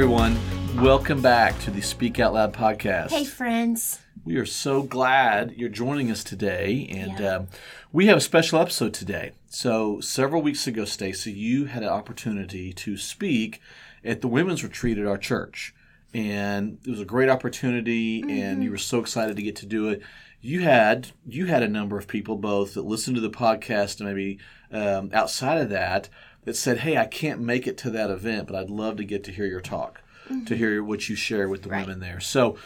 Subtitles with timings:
[0.00, 0.38] Everyone,
[0.82, 3.10] welcome back to the Speak Out Loud podcast.
[3.10, 3.98] Hey, friends.
[4.24, 7.34] We are so glad you're joining us today, and Yeah.
[7.34, 7.48] um,
[7.92, 9.32] we have a special episode today.
[9.50, 13.60] So, several weeks ago, Stacy, you had an opportunity to speak
[14.02, 15.74] at the women's retreat at our church,
[16.14, 19.90] and it was a great opportunity, and you were so excited to get to do
[19.90, 20.00] it.
[20.40, 24.08] You had you had a number of people both that listened to the podcast and
[24.08, 24.38] maybe
[24.72, 26.08] um, outside of that
[26.44, 29.24] that said, "Hey, I can't make it to that event, but I'd love to get
[29.24, 30.02] to hear your talk,
[30.46, 31.86] to hear what you share with the Right.
[31.86, 32.56] women there." So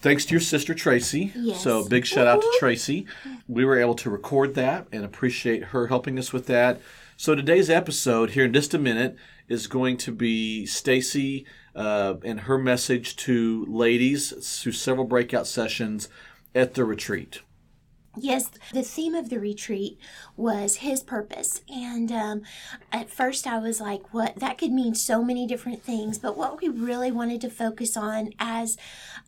[0.00, 1.32] thanks to your sister Tracy.
[1.36, 1.62] Yes.
[1.62, 3.06] So big shout out to Tracy.
[3.48, 6.80] We were able to record that and appreciate her helping us with that.
[7.16, 9.16] So today's episode here in just a minute
[9.48, 11.44] is going to be Stacy
[11.76, 14.32] uh, and her message to ladies
[14.62, 16.08] through several breakout sessions
[16.54, 17.40] at the retreat.
[18.16, 19.96] Yes, the theme of the retreat
[20.36, 21.60] was his purpose.
[21.68, 22.42] And um,
[22.92, 24.36] at first I was like, what?
[24.36, 26.18] That could mean so many different things.
[26.18, 28.76] But what we really wanted to focus on as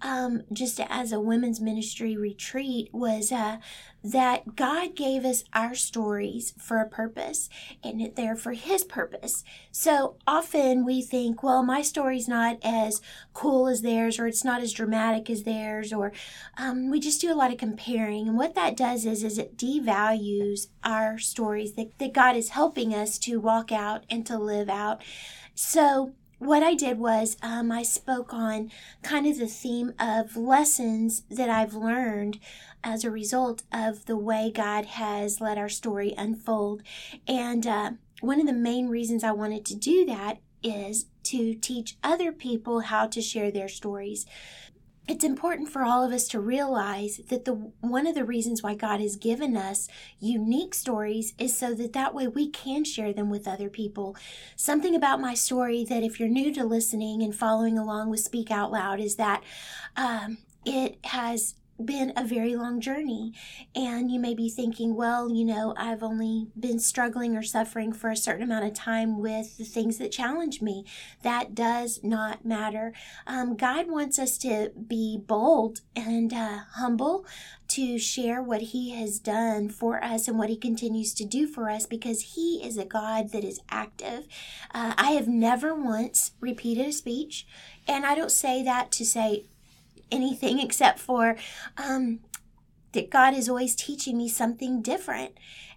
[0.02, 3.58] um, just as a women's ministry retreat was uh,
[4.04, 7.48] that God gave us our stories for a purpose
[7.82, 9.44] and they're for his purpose.
[9.70, 13.00] So often we think, well, my story's not as
[13.32, 16.12] cool as theirs or it's not as dramatic as theirs or
[16.58, 19.56] um, we just do a lot of comparing and what that does is is it
[19.56, 24.68] devalues our stories that, that god is helping us to walk out and to live
[24.68, 25.02] out
[25.54, 26.12] so
[26.44, 28.70] what i did was um, i spoke on
[29.02, 32.38] kind of the theme of lessons that i've learned
[32.82, 36.82] as a result of the way god has let our story unfold.
[37.28, 41.96] And uh, one of the main reasons i wanted to do that is to teach
[42.02, 44.26] other people how to share their stories
[45.08, 48.74] it's important for all of us to realize that the one of the reasons why
[48.74, 49.88] God has given us
[50.20, 54.16] unique stories is so that that way we can share them with other people.
[54.54, 58.50] Something about my story that if you're new to listening and following along with Speak
[58.50, 59.42] Out Loud is that
[59.96, 63.32] um, it has been a very long journey.
[63.74, 68.10] And you may be thinking well you know i've only been struggling or suffering for
[68.10, 70.84] a certain amount of time with the things that challenge me.
[71.22, 72.92] That does not matter.
[73.26, 77.26] Um, God wants us to be bold and uh, humble
[77.68, 81.70] to share what He has done for us and what He continues to do for
[81.70, 84.26] us because He is a God that is active.
[84.74, 87.46] Uh, I have never once repeated a speech,
[87.88, 89.46] and I don't say that to say
[90.12, 91.36] anything except for
[91.76, 92.20] um,
[92.92, 95.32] that God is always teaching me something different.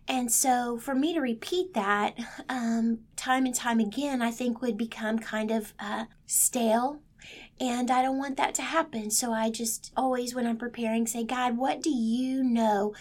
[0.08, 2.16] And so for me to repeat that
[2.48, 7.00] um, time and time again, I think would become kind of uh, stale.
[7.60, 9.10] And I don't want that to happen.
[9.10, 12.94] So I just always, when I'm preparing, say, God, what do you know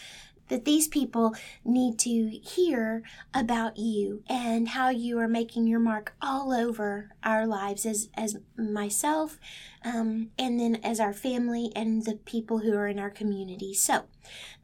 [0.48, 1.34] that these people
[1.64, 7.46] need to hear about you and how you are making your mark all over our
[7.46, 9.38] lives as, as myself
[9.84, 13.74] um, and then as our family and the people who are in our community.
[13.74, 14.04] So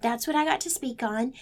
[0.00, 1.32] that's what I got to speak on.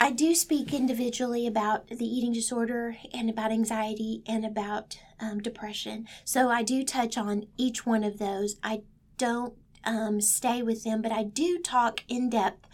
[0.00, 6.06] I do speak individually about the eating disorder and about anxiety and about um, depression.
[6.24, 8.56] So I do touch on each one of those.
[8.62, 8.82] I
[9.18, 12.66] don't um, stay with them, but I do talk in depth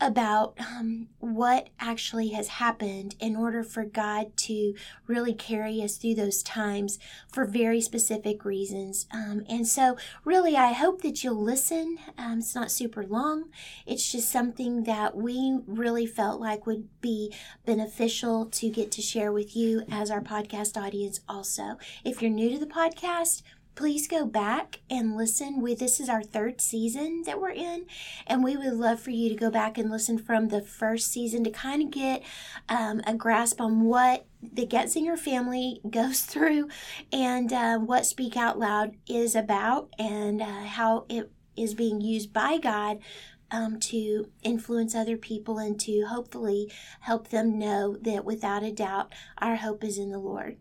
[0.00, 4.74] about um, what actually has happened in order for God to
[5.06, 6.98] really carry us through those times
[7.30, 9.06] for very specific reasons.
[9.12, 11.98] Um, and so, really, I hope that you'll listen.
[12.16, 13.50] Um, it's not super long,
[13.86, 17.34] it's just something that we really felt like would be
[17.66, 21.76] beneficial to get to share with you as our podcast audience, also.
[22.04, 23.42] If you're new to the podcast,
[23.74, 25.60] please go back and listen.
[25.60, 27.86] We this is our third season that we're in,
[28.26, 31.44] and we would love for you to go back and listen from the first season
[31.44, 32.22] to kind of get
[32.68, 36.68] um, a grasp on what the Getzinger family goes through
[37.12, 42.32] and uh, what Speak Out Loud is about and uh, how it is being used
[42.32, 42.98] by God
[43.50, 46.70] um, to influence other people and to hopefully
[47.00, 50.56] help them know that without a doubt our hope is in the Lord.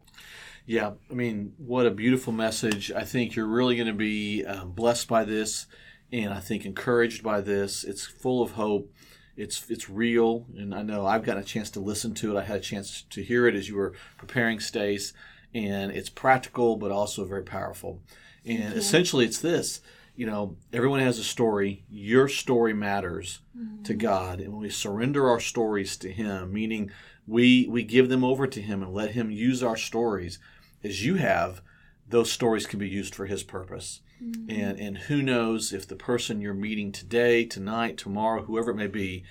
[0.65, 2.91] Yeah, I mean, what a beautiful message.
[2.91, 5.65] I think you're really going to be um, blessed by this,
[6.11, 7.83] and I think encouraged by this.
[7.83, 8.93] It's full of hope.
[9.35, 12.39] It's it's real, and I know I've gotten a chance to listen to it.
[12.39, 15.13] I had a chance to hear it as you were preparing, Stace,
[15.55, 18.01] and it's practical but also very powerful.
[18.45, 19.81] And essentially, it's this:
[20.19, 21.85] you know, everyone has a story.
[21.89, 23.83] Your story matters mm-hmm.
[23.83, 26.91] to God, and when we surrender our stories to Him, meaning
[27.25, 30.37] we we give them over to Him and let Him use our stories,
[30.83, 31.61] as you have,
[32.05, 34.01] those stories can be used for His purpose.
[34.21, 34.49] Mm-hmm.
[34.49, 38.87] And and who knows if the person you're meeting today, tonight, tomorrow, whoever it may
[38.87, 39.23] be,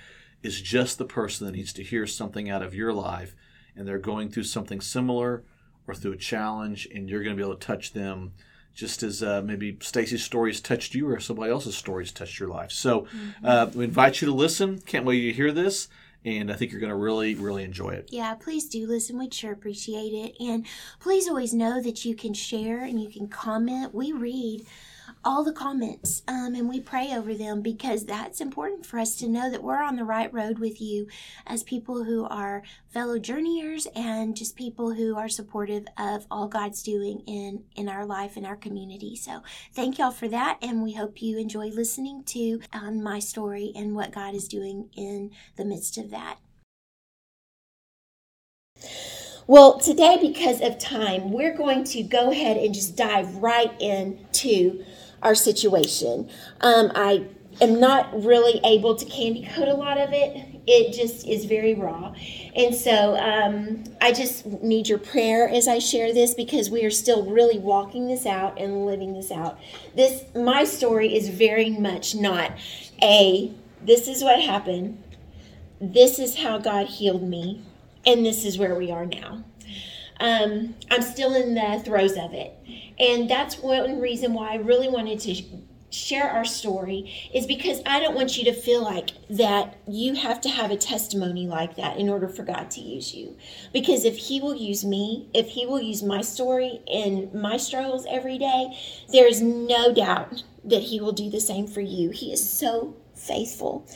[0.42, 3.36] is just the person that needs to hear something out of your life,
[3.76, 5.44] and they're going through something similar
[5.86, 8.32] or through a challenge, and you're going to be able to touch them
[8.78, 12.70] just as uh, maybe Stacy's stories touched you or somebody else's stories touched your life.
[12.70, 13.44] So mm-hmm.
[13.44, 14.78] uh, we invite you to listen.
[14.82, 15.88] Can't wait to hear this.
[16.24, 18.08] And I think you're going to really, really enjoy it.
[18.12, 19.18] Yeah, please do listen.
[19.18, 20.36] We'd sure appreciate it.
[20.40, 20.64] And
[21.00, 23.94] please always know that you can share and you can comment.
[23.94, 24.64] We read
[25.24, 29.28] all the comments um, and we pray over them because that's important for us to
[29.28, 31.06] know that we're on the right road with you
[31.46, 36.82] as people who are fellow journeyers and just people who are supportive of all God's
[36.82, 39.16] doing in in our life and our community.
[39.16, 39.42] So
[39.72, 43.94] thank y'all for that, and we hope you enjoy listening to um, my story and
[43.94, 46.38] what God is doing in the midst of that.
[49.46, 54.84] Well, today, because of time, we're going to go ahead and just dive right into
[55.22, 56.28] our situation.
[56.60, 57.26] Um, I
[57.60, 60.60] am not really able to candy coat a lot of it.
[60.66, 62.14] It just is very raw.
[62.54, 66.90] And so um, I just need your prayer as I share this because we are
[66.90, 69.58] still really walking this out and living this out.
[69.94, 72.52] This my story is very much not
[73.02, 75.02] a this is what happened.
[75.80, 77.62] This is how God healed me
[78.04, 79.44] and this is where we are now.
[80.20, 82.56] Um, I'm still in the throes of it.
[82.98, 85.42] And that's one reason why I really wanted to
[85.90, 90.40] share our story is because I don't want you to feel like that you have
[90.42, 93.36] to have a testimony like that in order for God to use you.
[93.72, 98.06] Because if He will use me, if He will use my story and my struggles
[98.08, 98.76] every day,
[99.12, 102.10] there is no doubt that He will do the same for you.
[102.10, 103.86] He is so faithful.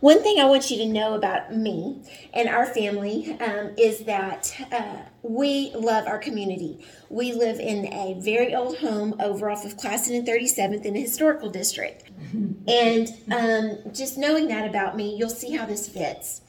[0.00, 2.02] One thing I want you to know about me
[2.32, 6.84] and our family um, is that uh, we love our community.
[7.08, 11.00] We live in a very old home over off of Classen and 37th in a
[11.00, 12.10] historical district.
[12.68, 16.42] And um, just knowing that about me, you'll see how this fits.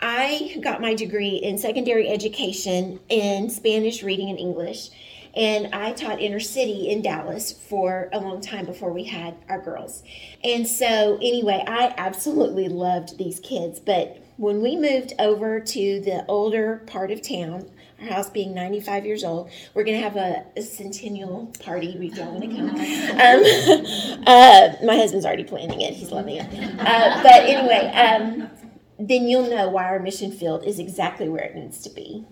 [0.00, 4.90] I got my degree in secondary education in Spanish, reading, and English
[5.36, 9.60] and I taught inner city in Dallas for a long time before we had our
[9.60, 10.02] girls.
[10.44, 13.80] And so, anyway, I absolutely loved these kids.
[13.80, 17.70] But when we moved over to the older part of town,
[18.00, 22.10] our house being 95 years old, we're going to have a, a, centennial party We
[22.10, 22.70] don't want to come.
[22.70, 26.46] Um, uh, my husband's already planning it, he's loving it.
[26.80, 28.50] Uh, but anyway, um,
[28.98, 32.24] then you'll know why our mission field is exactly where it needs to be.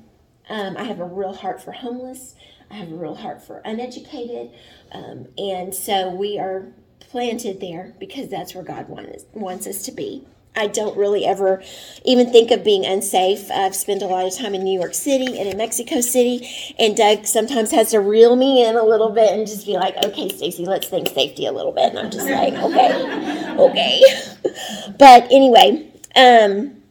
[0.49, 2.35] Um, I have a real heart for homeless.
[2.71, 4.51] I have a real heart for uneducated.
[4.91, 9.93] Um, and so we are planted there because that's where God wants, wants us to
[9.93, 10.27] be.
[10.55, 11.63] I don't really ever
[12.05, 13.51] even think of being unsafe.
[13.51, 16.47] I've spent a lot of time in New York City and in Mexico City,
[16.79, 19.97] and Doug sometimes has to reel me in a little bit and just be like,
[20.05, 24.03] "Okay, Stacy, let's think safety a little bit." And I'm just like, "Okay, okay."
[24.99, 26.83] but anyway, um,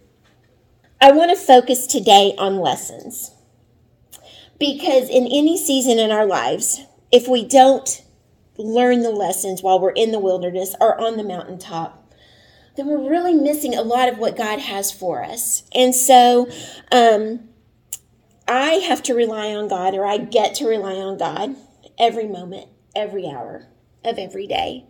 [1.00, 3.32] I want to focus today on lessons.
[4.58, 6.82] Because in any season in our lives,
[7.12, 8.04] if we don't
[8.58, 12.01] learn the lessons while we're in the wilderness or on the mountaintop,
[12.76, 15.64] then we're really missing a lot of what God has for us.
[15.74, 16.50] And so
[16.92, 17.50] um,
[18.48, 21.56] I have to rely on God, or I get to rely on God
[22.00, 23.68] every moment, every hour
[24.04, 24.86] of every day.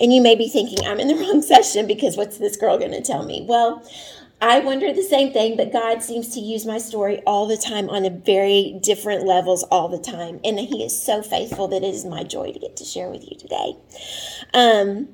[0.00, 2.92] And you may be thinking, I'm in the wrong session because what's this girl going
[2.92, 3.44] to tell me?
[3.48, 3.86] Well,
[4.40, 7.88] I wonder the same thing, but God seems to use my story all the time
[7.88, 10.40] on a very different levels all the time.
[10.44, 13.22] And He is so faithful that it is my joy to get to share with
[13.22, 13.76] you today.
[14.52, 15.08] Um,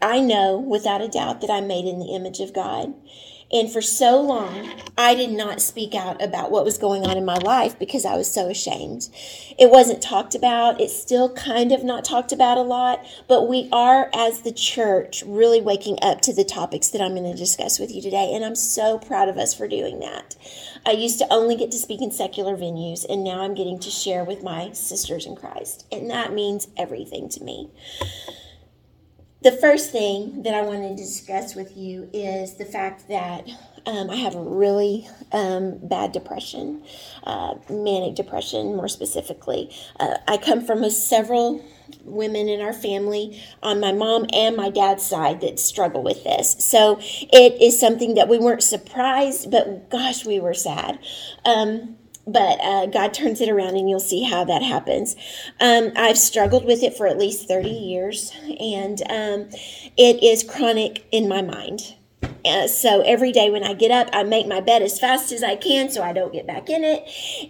[0.00, 2.94] I know without a doubt that I'm made in the image of God.
[3.50, 7.24] And for so long, I did not speak out about what was going on in
[7.24, 9.08] my life because I was so ashamed.
[9.58, 10.80] It wasn't talked about.
[10.80, 15.24] It's still kind of not talked about a lot, but we are, as the church,
[15.26, 18.34] really waking up to the topics that I'm going to discuss with you today.
[18.34, 20.36] And I'm so proud of us for doing that.
[20.84, 23.90] I used to only get to speak in secular venues, and now I'm getting to
[23.90, 25.86] share with my sisters in Christ.
[25.90, 27.70] And that means everything to me.
[29.40, 33.48] The first thing that I wanted to discuss with you is the fact that
[33.86, 36.82] um, I have a really um, bad depression,
[37.22, 39.70] uh, manic depression more specifically.
[40.00, 41.64] Uh, I come from a, several
[42.02, 46.56] women in our family on my mom and my dad's side that struggle with this.
[46.58, 50.98] So it is something that we weren't surprised, but gosh, we were sad.
[51.44, 51.97] Um,
[52.32, 55.16] but uh, God turns it around and you'll see how that happens.
[55.60, 59.48] Um, I've struggled with it for at least 30 years, and um,
[59.96, 61.94] it is chronic in my mind.
[62.44, 65.42] Uh, so every day when I get up, I make my bed as fast as
[65.42, 67.02] I can so I don't get back in it.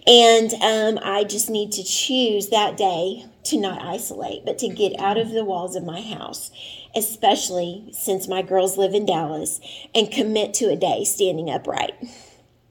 [0.06, 4.99] And um, I just need to choose that day to not isolate, but to get
[4.99, 6.50] out of the walls of my house,
[6.94, 9.61] especially since my girls live in Dallas,
[9.94, 11.94] and commit to a day standing upright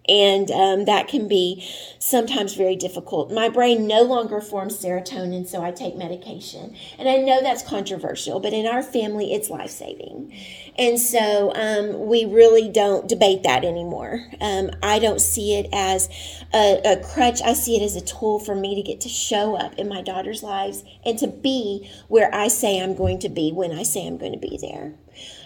[0.08, 1.68] and um, that can be
[2.00, 3.32] sometimes very difficult.
[3.32, 6.76] My brain no longer forms serotonin, so I take medication.
[6.98, 10.34] And I know that's controversial, but in our family, it's life saving.
[10.78, 14.26] And so um, we really don't debate that anymore.
[14.40, 16.08] Um, I don't see it as
[16.54, 19.56] a, a crutch, I see it as a tool for me to get to show
[19.56, 23.52] up in my daughter's lives and to be where I say I'm going to be
[23.52, 24.94] when I say I'm going to be there.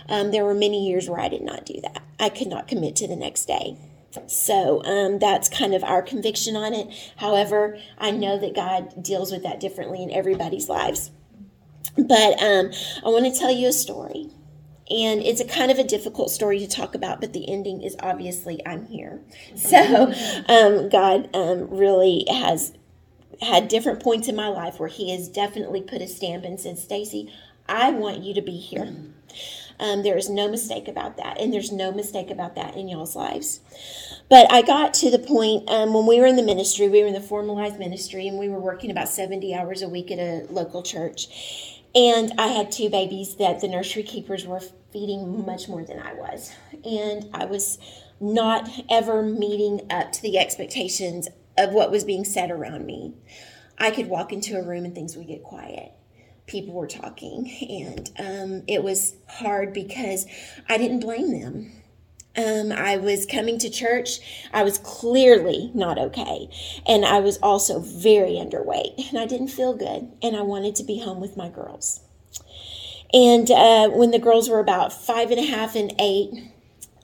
[0.10, 2.04] Um, there were many years where I did not do that.
[2.20, 3.78] I could not commit to the next day.
[4.28, 6.88] So um, that's kind of our conviction on it.
[7.18, 11.12] However, I know that God deals with that differently in everybody's lives.
[11.96, 12.72] But um,
[13.04, 14.28] I want to tell you a story.
[14.90, 17.96] And it's a kind of a difficult story to talk about, but the ending is
[18.02, 19.22] obviously I'm here.
[19.56, 20.14] So
[20.50, 22.74] um, God um, really has
[23.42, 26.78] had different points in my life where He has definitely put a stamp and said,
[26.78, 27.32] Stacy,
[27.70, 28.94] I want you to be here.
[29.82, 33.16] Um, there is no mistake about that, and there's no mistake about that in y'all's
[33.16, 33.60] lives.
[34.30, 37.08] But I got to the point um, when we were in the ministry, we were
[37.08, 40.46] in the formalized ministry, and we were working about 70 hours a week at a
[40.52, 41.82] local church.
[41.96, 44.62] And I had two babies that the nursery keepers were
[44.94, 46.54] feeding much more than I was.
[46.86, 47.80] And I was
[48.20, 53.16] not ever meeting up to the expectations of what was being said around me.
[53.80, 55.92] I could walk into a room and things would get quiet
[56.52, 60.26] people were talking, and um, it was hard because
[60.68, 61.72] I didn't blame them.
[62.36, 64.20] Um, I was coming to church.
[64.54, 66.48] I was clearly not okay.
[66.88, 69.10] And I was also very underweight.
[69.10, 70.10] And I didn't feel good.
[70.22, 72.00] And I wanted to be home with my girls.
[73.14, 76.32] And uh, when the girls were about five and a half and eight,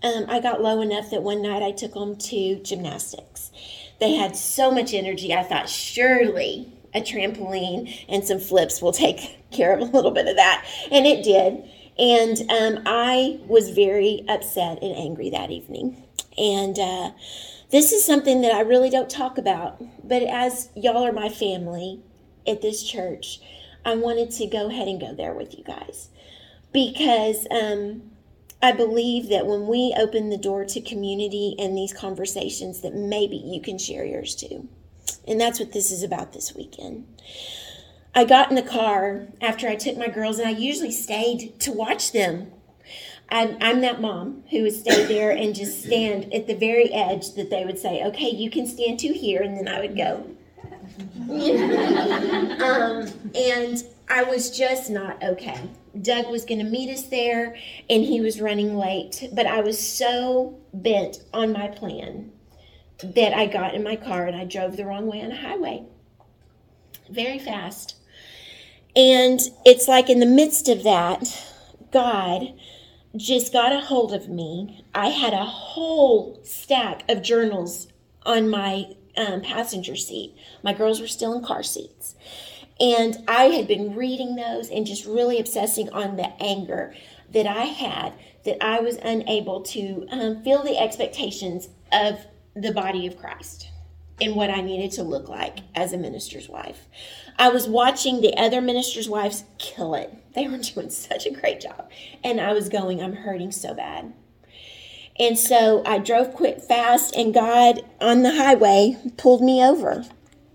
[0.01, 3.51] um, I got low enough that one night I took them to gymnastics.
[3.99, 9.37] They had so much energy, I thought, surely a trampoline and some flips will take
[9.51, 10.65] care of a little bit of that.
[10.91, 11.63] And it did.
[11.97, 16.03] And um, I was very upset and angry that evening.
[16.37, 17.11] And uh,
[17.71, 19.81] this is something that I really don't talk about.
[20.07, 22.01] But as y'all are my family
[22.47, 23.39] at this church,
[23.83, 26.09] I wanted to go ahead and go there with you guys.
[26.71, 28.11] Because um,
[28.61, 33.37] I believe that when we open the door to community and these conversations, that maybe
[33.37, 34.67] you can share yours too.
[35.27, 37.05] And that's what this is about this weekend.
[38.15, 41.71] I got in the car after I took my girls, and I usually stayed to
[41.71, 42.51] watch them.
[43.29, 47.33] I'm, I'm that mom who would stay there and just stand at the very edge
[47.33, 50.25] that they would say, okay, you can stand to here, and then I would go.
[52.63, 55.59] um, and I was just not okay.
[56.01, 57.55] Doug was going to meet us there,
[57.89, 62.31] and he was running late, but I was so bent on my plan
[63.03, 65.85] that I got in my car and I drove the wrong way on a highway
[67.09, 67.95] very fast.
[68.95, 71.45] And it's like in the midst of that,
[71.91, 72.53] God
[73.15, 74.83] just got a hold of me.
[74.93, 77.87] I had a whole stack of journals
[78.25, 80.35] on my um, passenger seat.
[80.63, 82.15] My girls were still in car seats.
[82.79, 86.93] And I had been reading those and just really obsessing on the anger
[87.33, 88.13] that I had
[88.45, 92.25] that I was unable to um, feel the expectations of
[92.61, 93.69] the body of Christ
[94.19, 96.87] and what I needed to look like as a minister's wife.
[97.37, 100.13] I was watching the other ministers' wives kill it.
[100.33, 101.89] They were doing such a great job.
[102.23, 104.13] And I was going, I'm hurting so bad.
[105.19, 110.05] And so I drove quick fast, and God on the highway pulled me over.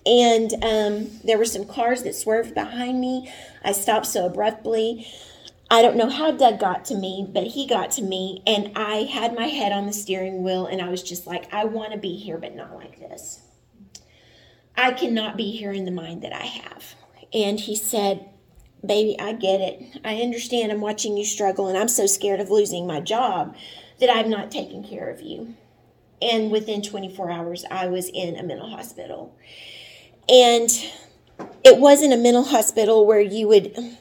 [0.07, 3.33] And um, there were some cars that swerved behind me.
[3.65, 5.07] I stopped so abruptly.
[5.73, 9.05] I don't know how Doug got to me, but he got to me, and I
[9.05, 11.99] had my head on the steering wheel, and I was just like, I want to
[11.99, 13.41] be here, but not like this.
[14.77, 16.95] I cannot be here in the mind that I have.
[17.33, 18.29] And he said,
[18.85, 20.01] Baby, I get it.
[20.05, 23.57] I understand I'm watching you struggle, and I'm so scared of losing my job
[23.99, 25.55] that I'm not taking care of you.
[26.21, 29.35] And within 24 hours, I was in a mental hospital.
[30.29, 30.69] And
[31.65, 33.97] it wasn't a mental hospital where you would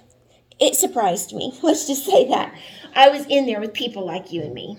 [0.62, 1.58] it surprised me.
[1.64, 2.56] Let's just say that.
[2.96, 4.78] I was in there with people like you and me.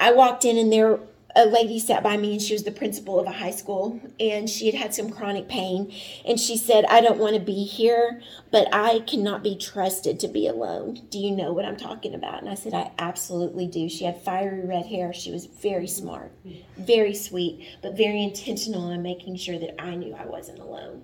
[0.00, 0.98] I walked in and there
[1.34, 4.48] a lady sat by me and she was the principal of a high school and
[4.50, 5.92] she had had some chronic pain
[6.26, 10.28] and she said i don't want to be here but i cannot be trusted to
[10.28, 13.88] be alone do you know what i'm talking about and i said i absolutely do
[13.88, 16.32] she had fiery red hair she was very smart
[16.76, 21.02] very sweet but very intentional in making sure that i knew i wasn't alone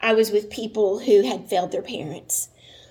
[0.00, 2.50] i was with people who had failed their parents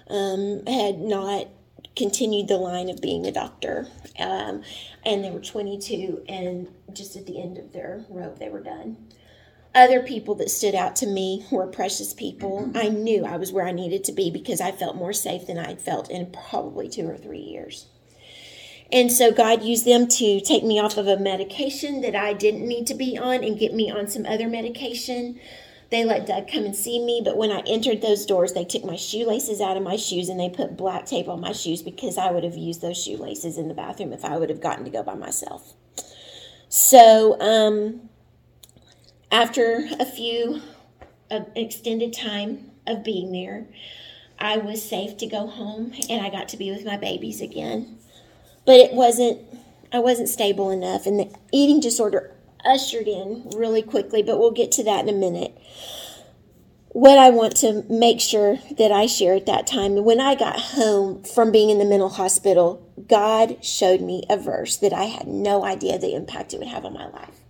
[0.10, 1.48] um, had not
[1.96, 3.88] continued the line of being a doctor.
[4.20, 4.64] Um,
[5.06, 8.98] and they were 22, and just at the end of their rope, they were done.
[9.76, 12.72] Other people that stood out to me were precious people.
[12.74, 15.58] I knew I was where I needed to be because I felt more safe than
[15.58, 17.88] I had felt in probably two or three years.
[18.92, 22.68] And so God used them to take me off of a medication that I didn't
[22.68, 25.40] need to be on and get me on some other medication.
[25.89, 28.84] They let Doug come and see me, but when I entered those doors, they took
[28.84, 32.17] my shoelaces out of my shoes and they put black tape on my shoes because
[32.17, 34.91] I would have used those shoelaces in the bathroom if I would have gotten to
[34.91, 35.74] go by myself.
[36.67, 38.10] So, um,
[39.32, 40.62] after a few
[41.32, 43.67] uh, extended time of being there,
[44.39, 47.98] I was safe to go home and I got to be with my babies again.
[48.65, 49.39] But it wasn't,
[49.94, 52.34] I wasn't stable enough, and the eating disorder
[52.66, 55.58] ushered in really quickly, but we'll get to that in a minute.
[56.90, 60.60] What I want to make sure that I share at that time, when I got
[60.60, 65.28] home from being in the mental hospital, God showed me a verse that I had
[65.28, 67.42] no idea the impact it would have on my life.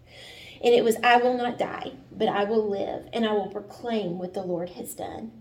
[0.63, 4.17] And it was, I will not die, but I will live, and I will proclaim
[4.17, 5.31] what the Lord has done.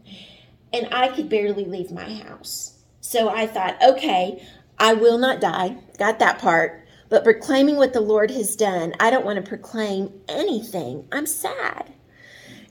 [0.72, 2.78] And I could barely leave my house.
[3.00, 4.46] So I thought, okay,
[4.78, 5.78] I will not die.
[5.98, 6.85] Got that part.
[7.08, 11.06] But proclaiming what the Lord has done, I don't want to proclaim anything.
[11.12, 11.92] I'm sad.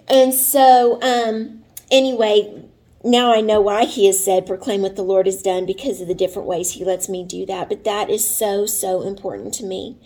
[0.07, 2.65] And so, um, anyway,
[3.03, 6.07] now I know why he has said, proclaim what the Lord has done because of
[6.07, 7.69] the different ways he lets me do that.
[7.69, 9.97] But that is so, so important to me.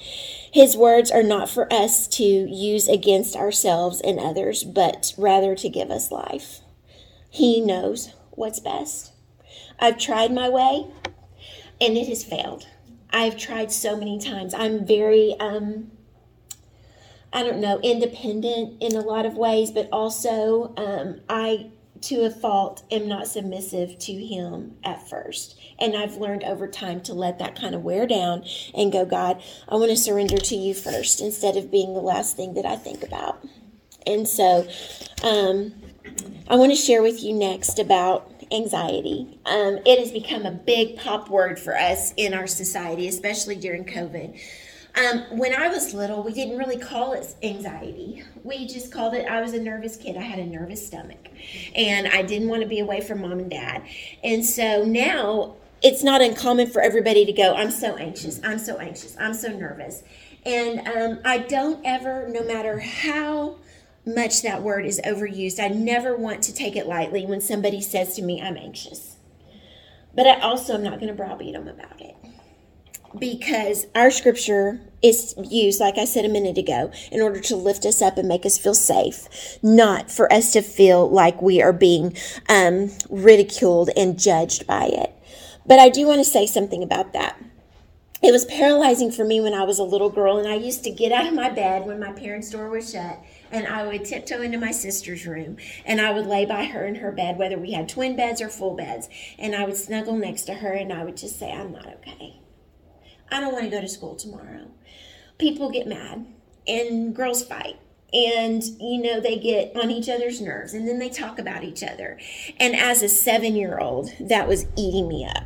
[0.51, 5.69] His words are not for us to use against ourselves and others, but rather to
[5.69, 6.59] give us life.
[7.29, 9.13] He knows what's best.
[9.79, 10.87] I've tried my way
[11.79, 12.67] and it has failed.
[13.11, 14.53] I've tried so many times.
[14.53, 15.91] I'm very, um,
[17.33, 22.29] I don't know, independent in a lot of ways, but also um, I, to a
[22.29, 25.59] fault, am not submissive to him at first.
[25.79, 29.41] And I've learned over time to let that kind of wear down and go, God,
[29.67, 32.75] I want to surrender to you first instead of being the last thing that I
[32.75, 33.43] think about.
[34.05, 34.67] And so
[35.23, 35.73] um,
[36.47, 39.39] I want to share with you next about anxiety.
[39.45, 43.85] Um, it has become a big pop word for us in our society, especially during
[43.85, 44.39] COVID.
[44.95, 48.23] Um, when I was little, we didn't really call it anxiety.
[48.43, 50.17] We just called it, I was a nervous kid.
[50.17, 51.29] I had a nervous stomach.
[51.75, 53.83] And I didn't want to be away from mom and dad.
[54.23, 58.77] And so now it's not uncommon for everybody to go, I'm so anxious, I'm so
[58.77, 60.03] anxious, I'm so nervous.
[60.45, 63.57] And um, I don't ever, no matter how
[64.15, 65.59] much that word is overused.
[65.59, 69.17] I never want to take it lightly when somebody says to me, I'm anxious.
[70.15, 72.15] But I also am not going to browbeat them about it.
[73.17, 77.85] Because our scripture is used, like I said a minute ago, in order to lift
[77.85, 81.73] us up and make us feel safe, not for us to feel like we are
[81.73, 82.15] being
[82.47, 85.11] um, ridiculed and judged by it.
[85.65, 87.39] But I do want to say something about that
[88.21, 90.91] it was paralyzing for me when I was a little girl, and I used to
[90.91, 93.17] get out of my bed when my parents' door was shut,
[93.51, 96.95] and I would tiptoe into my sister's room, and I would lay by her in
[96.95, 100.43] her bed, whether we had twin beds or full beds, and I would snuggle next
[100.43, 102.39] to her, and I would just say, I'm not okay.
[103.31, 104.71] I don't want to go to school tomorrow.
[105.37, 106.25] People get mad,
[106.67, 107.79] and girls fight,
[108.13, 111.83] and you know they get on each other's nerves and then they talk about each
[111.83, 112.17] other
[112.59, 115.43] and as a seven year old that was eating me up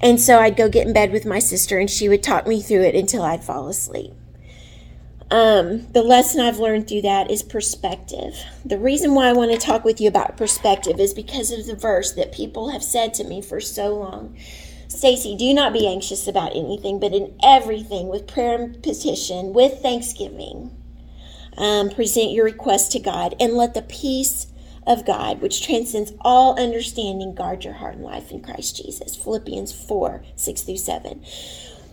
[0.00, 2.60] and so I'd go get in bed with my sister and she would talk me
[2.60, 4.12] through it until I'd fall asleep.
[5.34, 8.38] Um, the lesson I've learned through that is perspective.
[8.64, 11.74] The reason why I want to talk with you about perspective is because of the
[11.74, 14.36] verse that people have said to me for so long.
[14.86, 19.82] Stacy, do not be anxious about anything, but in everything, with prayer and petition, with
[19.82, 20.70] thanksgiving,
[21.58, 24.46] um, present your request to God and let the peace
[24.86, 29.16] of God, which transcends all understanding, guard your heart and life in Christ Jesus.
[29.16, 31.24] Philippians 4 6 through 7.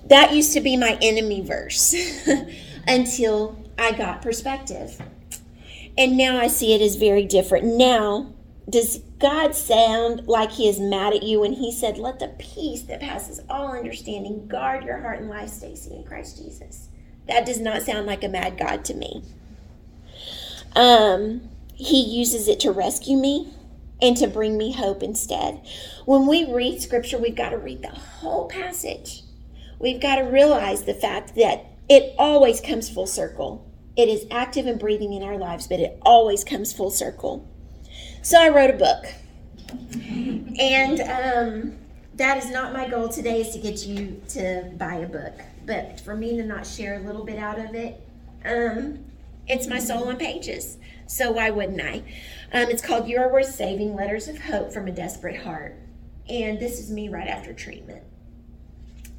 [0.05, 1.95] That used to be my enemy verse
[2.87, 5.01] until I got perspective.
[5.97, 7.65] And now I see it as very different.
[7.65, 8.33] Now,
[8.69, 12.83] does God sound like He is mad at you when He said, Let the peace
[12.83, 16.87] that passes all understanding guard your heart and life, Stacy, in Christ Jesus?
[17.27, 19.23] That does not sound like a mad God to me.
[20.75, 23.53] Um, he uses it to rescue me
[24.01, 25.61] and to bring me hope instead.
[26.05, 29.23] When we read scripture, we've got to read the whole passage.
[29.79, 33.69] We've got to realize the fact that it always comes full circle.
[33.97, 37.45] It is active and breathing in our lives, but it always comes full circle.
[38.21, 39.07] So I wrote a book.
[40.57, 41.77] And um,
[42.15, 45.33] that is not my goal today is to get you to buy a book.
[45.65, 48.01] But for me to not share a little bit out of it,
[48.45, 49.03] um,
[49.49, 50.77] it's my soul on pages.
[51.07, 52.03] So why wouldn't I?
[52.53, 55.75] Um, it's called You Are Worth Saving Letters of Hope from a Desperate Heart.
[56.29, 58.03] And this is me right after treatment.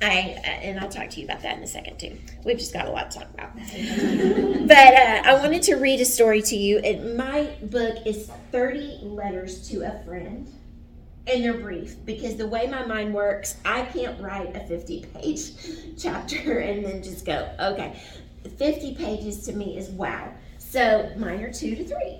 [0.03, 2.17] I uh, and I'll talk to you about that in a second too.
[2.45, 3.55] We've just got a lot to talk about.
[4.69, 6.79] but uh, I wanted to read a story to you.
[6.79, 10.53] It, my book is 30 letters to a friend,
[11.27, 15.53] and they're brief because the way my mind works, I can't write a 50 page
[15.99, 18.01] chapter and then just go, okay.
[18.59, 20.33] 50 pages to me is wow.
[20.59, 22.19] So mine are two to three.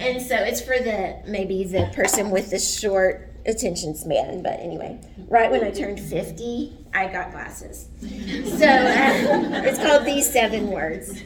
[0.00, 4.42] And so it's for the maybe the person with the short attention span.
[4.42, 7.88] But anyway, right when I turned 50, I got glasses.
[8.00, 11.22] So uh, it's called These Seven Words.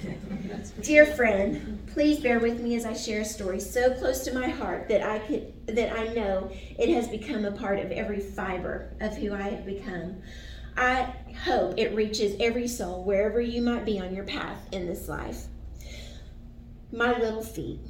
[0.80, 4.48] Dear friend, please bear with me as I share a story so close to my
[4.48, 8.94] heart that I could that I know it has become a part of every fiber
[9.00, 10.22] of who I have become.
[10.76, 11.12] I
[11.44, 15.44] hope it reaches every soul wherever you might be on your path in this life.
[16.92, 17.80] My little feet,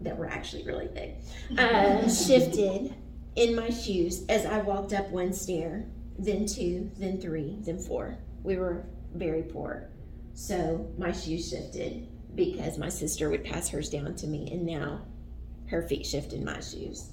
[0.00, 1.14] that were actually really big,
[1.58, 2.94] uh, shifted
[3.36, 5.84] in my shoes as I walked up one stair,
[6.24, 8.18] then two, then three, then four.
[8.42, 9.88] We were very poor.
[10.34, 15.02] So my shoes shifted because my sister would pass hers down to me, and now
[15.66, 17.10] her feet shifted my shoes.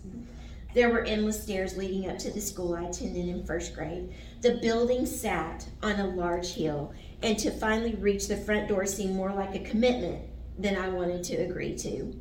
[0.76, 4.14] There were endless stairs leading up to the school I attended in first grade.
[4.42, 6.94] The building sat on a large hill,
[7.24, 10.24] and to finally reach the front door seemed more like a commitment
[10.60, 12.14] than I wanted to agree to.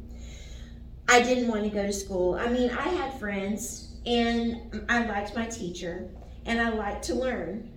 [1.08, 2.34] I didn't want to go to school.
[2.34, 6.08] I mean, I had friends, and I liked my teacher,
[6.48, 7.70] and I liked to learn,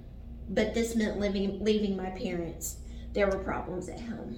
[0.49, 2.77] but this meant living, leaving my parents.
[3.13, 4.37] There were problems at home.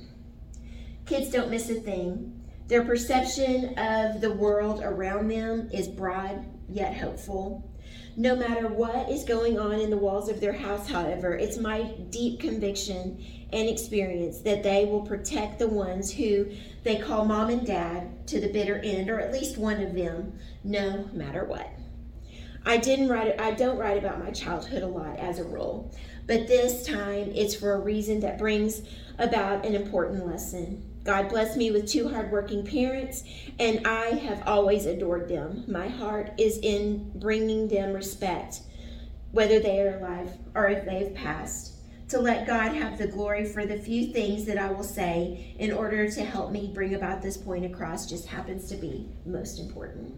[1.06, 2.42] Kids don't miss a thing.
[2.68, 7.70] Their perception of the world around them is broad yet hopeful.
[8.18, 11.84] No matter what is going on in the walls of their house, however, it's my
[12.10, 16.48] deep conviction and experience that they will protect the ones who
[16.84, 20.34] they call mom and dad to the bitter end, or at least one of them,
[20.64, 21.70] no matter what.
[22.66, 25.94] I didn't write it, I don't write about my childhood a lot as a rule,
[26.28, 28.84] but this time it's for a reason that brings
[29.20, 30.90] about an important lesson.
[31.04, 33.24] God blessed me with two hardworking parents,
[33.60, 35.66] and I have always adored them.
[35.68, 38.62] My heart is in bringing them respect,
[39.32, 41.72] whether they are alive or if they have passed.
[42.10, 45.74] To let God have the glory for the few things that I will say in
[45.74, 50.18] order to help me bring about this point across just happens to be most important.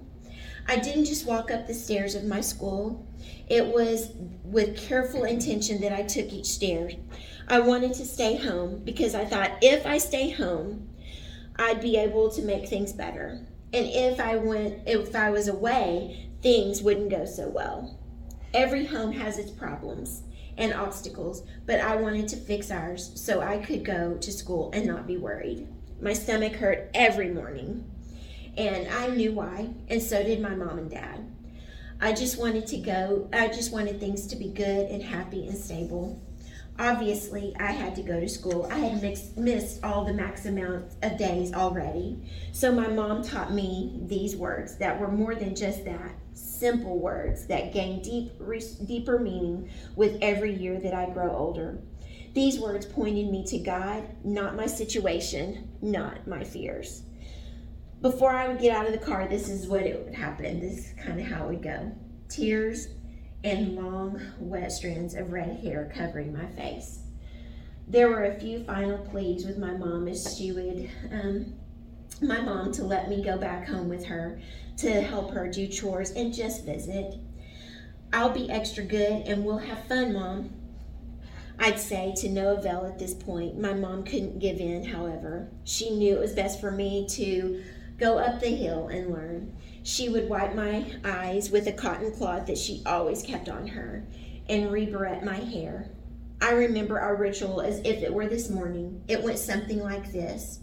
[0.68, 3.08] I didn't just walk up the stairs of my school.
[3.48, 4.12] It was
[4.44, 6.90] with careful intention that I took each stair.
[7.48, 10.90] I wanted to stay home because I thought if I stay home,
[11.58, 13.46] I'd be able to make things better.
[13.74, 18.00] And if I went if I was away, things wouldn't go so well.
[18.54, 20.24] Every home has its problems
[20.58, 24.88] and obstacles, but I wanted to fix ours so I could go to school and
[24.88, 25.68] not be worried.
[26.02, 27.90] My stomach hurt every morning,
[28.58, 31.32] and I knew why, and so did my mom and dad.
[32.02, 35.58] I just wanted to go, I just wanted things to be good and happy and
[35.58, 36.22] stable
[36.80, 38.68] obviously I had to go to school.
[38.72, 39.02] I had
[39.38, 42.20] missed all the max amount of days already.
[42.52, 47.48] So my mom taught me these words that were more than just that simple words
[47.48, 48.32] that gain deep,
[48.86, 51.80] deeper meaning with every year that I grow older.
[52.34, 57.04] These words pointed me to God, not my situation, not my fears.
[58.02, 60.60] Before I would get out of the car, this is what it would happen.
[60.60, 61.92] This is kind of how it would go.
[62.30, 62.90] Tears
[63.44, 67.00] and long, wet strands of red hair covering my face.
[67.88, 71.54] There were a few final pleas with my mom as she would, um,
[72.22, 74.40] my mom to let me go back home with her
[74.78, 77.16] to help her do chores and just visit.
[78.12, 80.50] I'll be extra good and we'll have fun, Mom.
[81.60, 83.60] I'd say to no avail at this point.
[83.60, 85.50] My mom couldn't give in, however.
[85.64, 87.64] She knew it was best for me to
[87.98, 89.56] go up the hill and learn.
[89.84, 94.06] She would wipe my eyes with a cotton cloth that she always kept on her
[94.50, 95.90] and rebarrette my hair.
[96.42, 99.04] I remember our ritual as if it were this morning.
[99.08, 100.60] It went something like this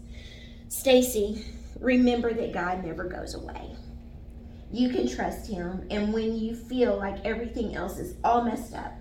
[0.67, 1.45] Stacy,
[1.79, 3.75] remember that God never goes away.
[4.71, 8.93] You can trust Him, and when you feel like everything else is all messed up,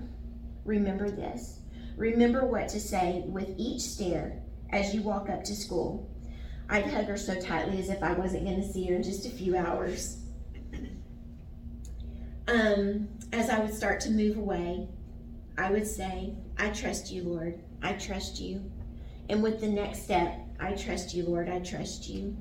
[0.66, 1.60] remember this.
[1.96, 6.10] Remember what to say with each stair as you walk up to school.
[6.68, 9.26] I'd hug her so tightly as if I wasn't going to see her in just
[9.26, 10.18] a few hours.
[12.48, 14.88] Um, as I would start to move away,
[15.56, 17.62] I would say, I trust you, Lord.
[17.82, 18.70] I trust you.
[19.28, 21.48] And with the next step, I trust you, Lord.
[21.48, 22.36] I trust you.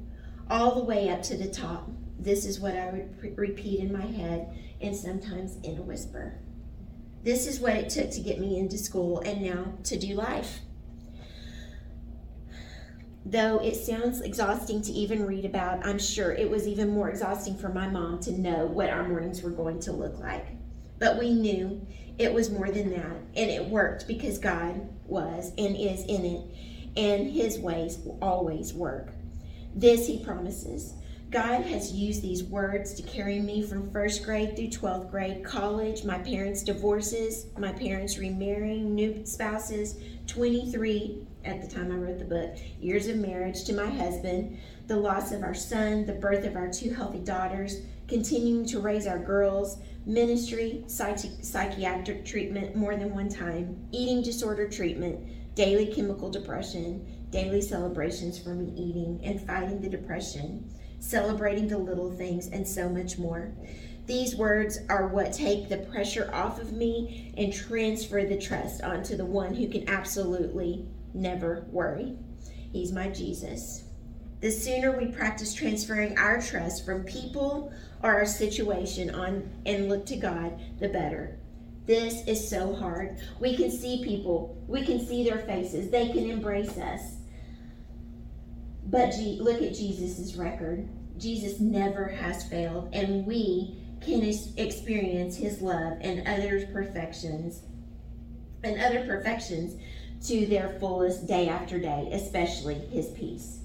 [0.50, 1.90] All the way up to the top.
[2.20, 4.48] This is what I would pre- repeat in my head
[4.82, 6.40] and sometimes in a whisper.
[7.24, 10.60] This is what it took to get me into school and now to do life.
[13.26, 17.56] Though it sounds exhausting to even read about, I'm sure it was even more exhausting
[17.56, 20.48] for my mom to know what our mornings were going to look like.
[20.98, 21.86] But we knew
[22.18, 26.42] it was more than that, and it worked because God was and is in it,
[26.98, 29.12] and His ways always work.
[29.76, 30.96] This He promises.
[31.30, 36.04] God has used these words to carry me from first grade through 12th grade, college,
[36.04, 39.96] my parents' divorces, my parents remarrying, new spouses,
[40.28, 44.96] 23 at the time I wrote the book, years of marriage to my husband, the
[44.96, 49.20] loss of our son, the birth of our two healthy daughters, continuing to raise our
[49.20, 55.20] girls, ministry, psychi- psychiatric treatment more than one time, eating disorder treatment,
[55.56, 60.70] daily chemical depression, daily celebrations for me eating and fighting the depression
[61.02, 63.52] celebrating the little things, and so much more.
[64.06, 69.18] These words are what take the pressure off of me and transfer the trust onto
[69.18, 72.18] the one who can absolutely never worry.
[72.72, 73.84] He's my Jesus.
[74.42, 77.72] The sooner we practice transferring our trust from people
[78.02, 81.38] or our situation on and look to God, the better.
[81.86, 83.20] This is so hard.
[83.40, 87.18] We can see people, we can see their faces, they can embrace us.
[88.86, 90.88] But look at Jesus' record.
[91.18, 94.24] Jesus never has failed, and we can
[94.58, 97.62] experience his love and others' perfections
[98.64, 99.80] and other perfections
[100.26, 103.60] to their fullest day after day, especially his peace.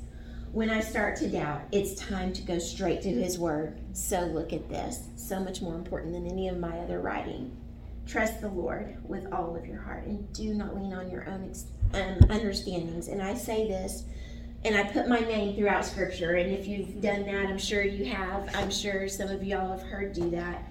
[0.53, 3.79] When I start to doubt, it's time to go straight to his word.
[3.93, 7.55] So look at this, so much more important than any of my other writing.
[8.07, 11.53] Trust the Lord with all of your heart and do not lean on your own
[11.93, 13.09] um, understandings.
[13.09, 14.05] And I say this
[14.65, 16.35] and I put my name throughout scripture.
[16.37, 18.49] And if you've done that, I'm sure you have.
[18.55, 20.66] I'm sure some of y'all have heard do that.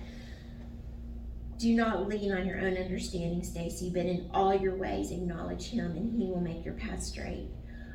[1.57, 5.91] Do not lean on your own understanding, Stacy, but in all your ways acknowledge him
[5.91, 7.47] and he will make your path straight.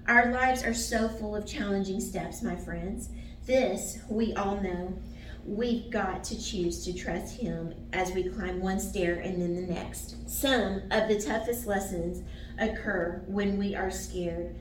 [0.08, 3.10] Our lives are so full of challenging steps, my friends.
[3.44, 4.98] This, we all know.
[5.44, 9.72] We've got to choose to trust him as we climb one stair and then the
[9.72, 10.28] next.
[10.28, 12.22] Some of the toughest lessons
[12.58, 14.56] occur when we are scared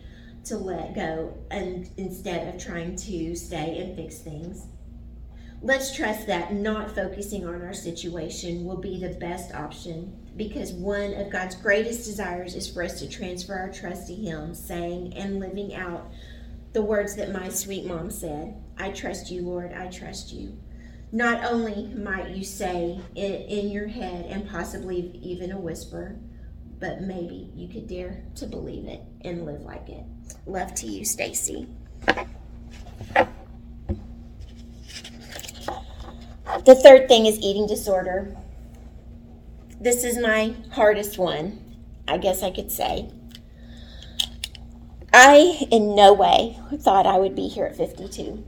[0.45, 4.65] to let go and instead of trying to stay and fix things.
[5.61, 11.13] Let's trust that not focusing on our situation will be the best option because one
[11.15, 15.39] of God's greatest desires is for us to transfer our trust to Him, saying and
[15.41, 16.09] living out
[16.71, 20.57] the words that my sweet mom said I trust you, Lord, I trust you.
[21.11, 26.15] Not only might you say it in your head and possibly even a whisper,
[26.79, 30.05] but maybe you could dare to believe it and live like it.
[30.45, 31.67] Love to you, Stacy.
[36.65, 38.35] The third thing is eating disorder.
[39.79, 41.59] This is my hardest one,
[42.07, 43.09] I guess I could say.
[45.13, 48.43] I, in no way, thought I would be here at 52.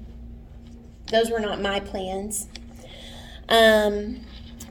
[1.08, 2.48] Those were not my plans.
[3.50, 4.22] Um,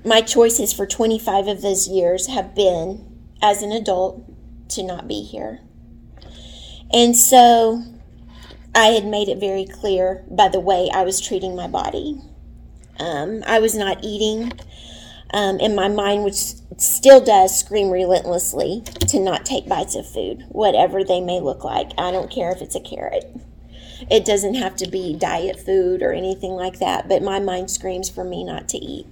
[0.04, 4.22] my choices for 25 of those years have been, as an adult,
[4.70, 5.60] to not be here.
[6.92, 7.82] And so
[8.74, 12.20] I had made it very clear by the way I was treating my body.
[13.00, 14.52] Um, I was not eating,
[15.32, 20.44] um, and my mind, which still does scream relentlessly to not take bites of food,
[20.50, 21.92] whatever they may look like.
[21.98, 23.34] I don't care if it's a carrot.
[24.10, 28.08] It doesn't have to be diet food or anything like that, but my mind screams
[28.08, 29.06] for me not to eat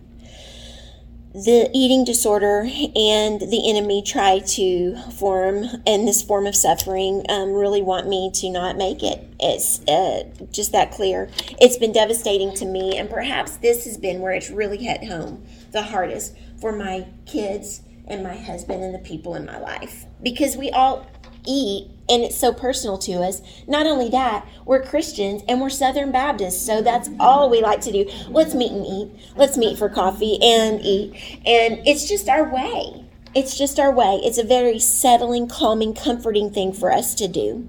[1.35, 2.61] the eating disorder
[2.97, 8.31] and the enemy try to form and this form of suffering um, really want me
[8.33, 9.29] to not make it.
[9.39, 11.29] It's uh, just that clear.
[11.61, 15.45] It's been devastating to me and perhaps this has been where it's really hit home
[15.73, 20.07] the hardest for my kids and my husband and the people in my life.
[20.23, 21.07] Because we all
[21.47, 23.43] eat and it's so personal to us.
[23.67, 27.93] Not only that, we're Christians and we're Southern Baptists, so that's all we like to
[27.93, 28.11] do.
[28.29, 29.11] Let's meet and eat.
[29.37, 31.13] Let's meet for coffee and eat.
[31.47, 33.05] And it's just our way.
[33.35, 34.21] It's just our way.
[34.25, 37.69] It's a very settling, calming, comforting thing for us to do.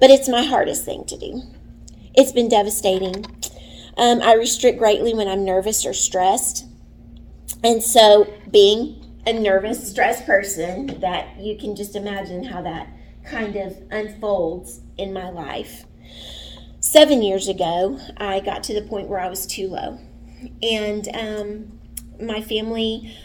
[0.00, 1.42] But it's my hardest thing to do.
[2.14, 3.26] It's been devastating.
[3.96, 6.66] Um, I restrict greatly when I'm nervous or stressed.
[7.64, 12.88] And so, being a nervous, stressed person, that you can just imagine how that
[13.26, 15.84] kind of unfolds in my life.
[16.80, 19.98] Seven years ago, I got to the point where I was too low.
[20.62, 21.80] And um,
[22.20, 23.16] my family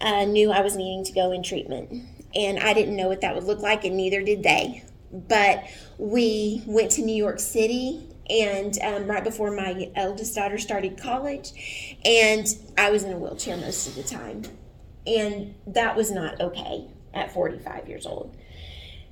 [0.00, 2.04] uh, knew I was needing to go in treatment.
[2.34, 4.84] And I didn't know what that would look like, and neither did they.
[5.10, 5.64] But
[5.96, 11.96] we went to New York City and um, right before my eldest daughter started college,
[12.04, 14.42] and I was in a wheelchair most of the time.
[15.06, 18.36] And that was not okay at 45 years old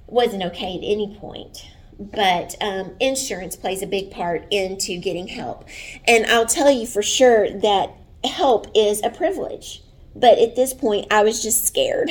[0.06, 1.66] wasn't okay at any point
[1.98, 5.66] but um, insurance plays a big part into getting help.
[6.06, 7.90] And i'll tell you for sure that
[8.24, 9.82] help is a privilege
[10.14, 12.10] but at this point i was just scared.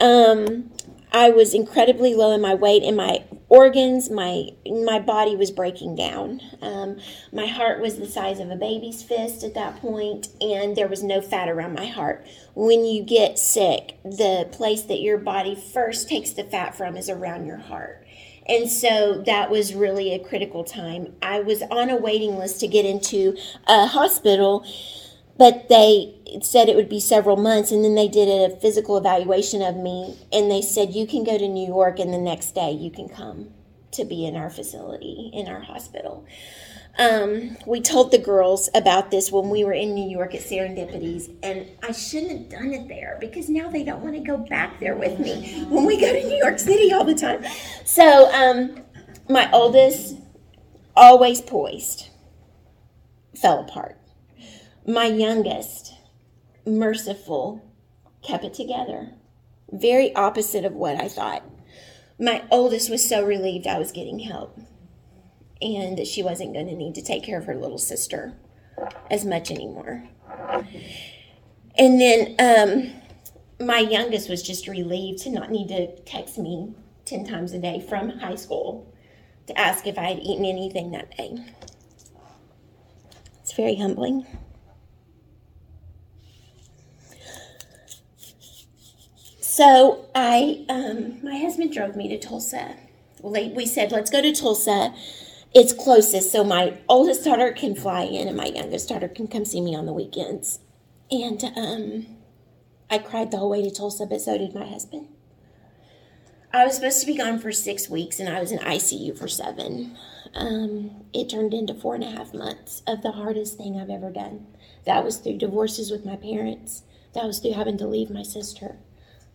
[0.00, 0.70] Um,
[1.12, 4.46] i was incredibly low in my weight and my organs, my
[4.84, 6.40] my body was breaking down.
[6.62, 6.98] Um,
[7.32, 11.02] my heart was the size of a baby's fist at that point, and there was
[11.02, 12.26] no fat around my heart.
[12.54, 17.10] When you get sick, the place that your body first takes the fat from is
[17.10, 18.06] around your heart.
[18.46, 21.14] And so that was really a critical time.
[21.20, 23.36] I was on a waiting list to get into
[23.68, 24.64] a hospital,
[25.40, 27.72] but they said it would be several months.
[27.72, 31.38] And then they did a physical evaluation of me, and they said, You can go
[31.38, 33.48] to New York, and the next day you can come
[33.92, 36.26] to be in our facility, in our hospital.
[36.98, 41.34] Um, we told the girls about this when we were in New York at Serendipities,
[41.42, 44.78] and I shouldn't have done it there because now they don't want to go back
[44.78, 47.46] there with me when we go to New York City all the time.
[47.86, 48.82] So, um,
[49.30, 50.16] my oldest,
[50.94, 52.10] always poised,
[53.34, 53.99] fell apart.
[54.90, 55.94] My youngest,
[56.66, 57.62] merciful,
[58.22, 59.12] kept it together.
[59.70, 61.44] Very opposite of what I thought.
[62.18, 64.58] My oldest was so relieved I was getting help
[65.62, 68.34] and that she wasn't going to need to take care of her little sister
[69.08, 70.08] as much anymore.
[71.78, 76.74] And then um, my youngest was just relieved to not need to text me
[77.04, 78.92] 10 times a day from high school
[79.46, 81.36] to ask if I had eaten anything that day.
[83.40, 84.26] It's very humbling.
[89.60, 92.76] So I, um, my husband drove me to Tulsa.
[93.22, 94.94] We said, let's go to Tulsa
[95.52, 99.44] it's closest, so my oldest daughter can fly in, and my youngest daughter can come
[99.44, 100.60] see me on the weekends.
[101.10, 102.06] And um,
[102.88, 105.08] I cried the whole way to Tulsa, but so did my husband.
[106.52, 109.26] I was supposed to be gone for six weeks, and I was in ICU for
[109.26, 109.96] seven.
[110.34, 114.10] Um, it turned into four and a half months of the hardest thing I've ever
[114.10, 114.46] done.
[114.86, 116.82] That was through divorces with my parents.
[117.14, 118.78] That was through having to leave my sister,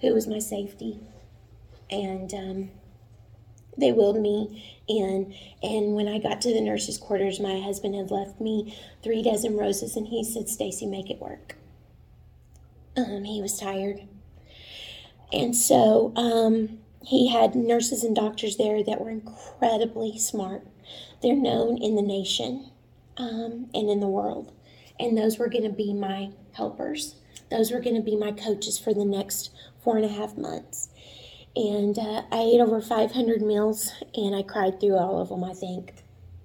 [0.01, 0.99] who was my safety.
[1.89, 2.71] And um,
[3.77, 5.33] they willed me in.
[5.61, 9.57] And when I got to the nurse's quarters, my husband had left me three dozen
[9.57, 11.55] roses, and he said, Stacy, make it work.
[12.97, 14.07] Um, he was tired.
[15.33, 20.65] And so um, he had nurses and doctors there that were incredibly smart.
[21.21, 22.71] They're known in the nation
[23.17, 24.53] um, and in the world.
[24.99, 27.15] And those were going to be my helpers.
[27.51, 29.51] Those were going to be my coaches for the next
[29.83, 30.89] four and a half months
[31.55, 35.53] and uh, I ate over 500 meals and I cried through all of them, I
[35.53, 35.93] think.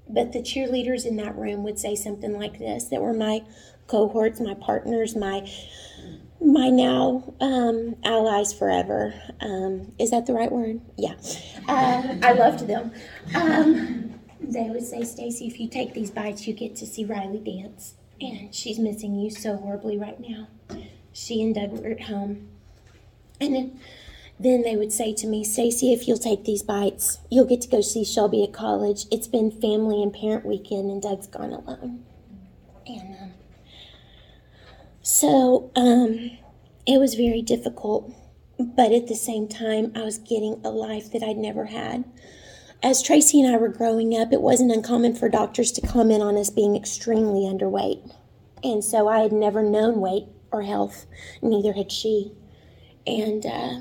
[0.09, 3.43] But the cheerleaders in that room would say something like this that were my
[3.87, 5.49] cohorts, my partners, my
[6.43, 9.15] my now um, allies forever.
[9.41, 10.81] Um, is that the right word?
[10.97, 11.15] Yeah.
[11.69, 12.93] Uh, I loved them.
[13.35, 17.41] Um, they would say, Stacy, if you take these bites, you get to see Riley
[17.41, 17.95] dance.
[18.21, 20.49] And she's missing you so horribly right now.
[21.12, 22.49] She and Doug were at home.
[23.40, 23.81] And then
[24.40, 27.68] then they would say to me, Stacy, if you'll take these bites, you'll get to
[27.68, 29.05] go see Shelby at college.
[29.11, 32.07] It's been family and parent weekend, and Doug's gone alone.
[32.87, 33.33] And um,
[35.03, 36.38] so um,
[36.87, 38.11] it was very difficult,
[38.59, 42.05] but at the same time, I was getting a life that I'd never had.
[42.83, 46.38] As Tracy and I were growing up, it wasn't uncommon for doctors to comment on
[46.38, 48.11] us being extremely underweight.
[48.64, 51.07] And so I had never known weight or health,
[51.43, 52.33] neither had she.
[53.07, 53.81] And uh,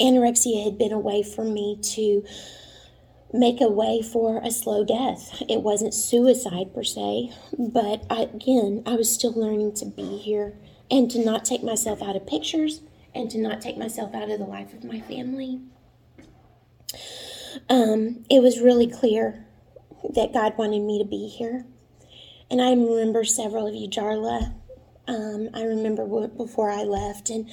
[0.00, 2.24] anorexia had been a way for me to
[3.32, 5.42] make a way for a slow death.
[5.48, 10.56] It wasn't suicide per se, but I, again, I was still learning to be here
[10.90, 12.80] and to not take myself out of pictures
[13.14, 15.60] and to not take myself out of the life of my family.
[17.68, 19.46] Um, it was really clear
[20.14, 21.66] that God wanted me to be here.
[22.50, 24.54] And I remember several of you, Jarla.
[25.06, 27.50] Um, I remember before I left, and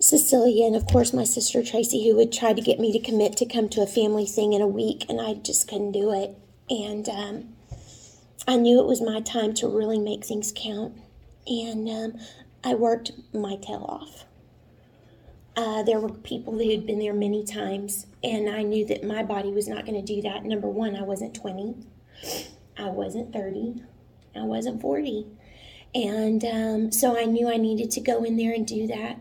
[0.00, 3.36] Cecilia, and of course my sister Tracy, who would try to get me to commit
[3.38, 6.36] to come to a family thing in a week, and I just couldn't do it.
[6.68, 7.54] And um,
[8.46, 10.94] I knew it was my time to really make things count,
[11.46, 12.20] and um,
[12.62, 14.24] I worked my tail off.
[15.56, 19.22] Uh, there were people who had been there many times, and I knew that my
[19.22, 20.44] body was not going to do that.
[20.44, 21.76] Number one, I wasn't 20,
[22.76, 23.82] I wasn't 30,
[24.34, 25.26] I wasn't 40.
[25.94, 29.20] And um, so I knew I needed to go in there and do that.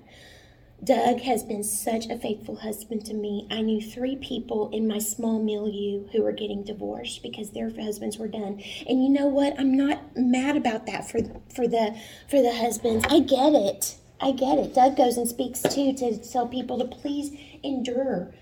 [0.83, 3.47] Doug has been such a faithful husband to me.
[3.49, 8.17] I knew three people in my small milieu who were getting divorced because their husbands
[8.17, 8.61] were done.
[8.87, 9.57] And you know what?
[9.57, 11.19] I'm not mad about that for
[11.53, 11.97] for the
[12.29, 13.05] for the husbands.
[13.07, 13.95] I get it.
[14.19, 14.73] I get it.
[14.73, 17.31] Doug goes and speaks too to tell people to please
[17.63, 18.33] endure.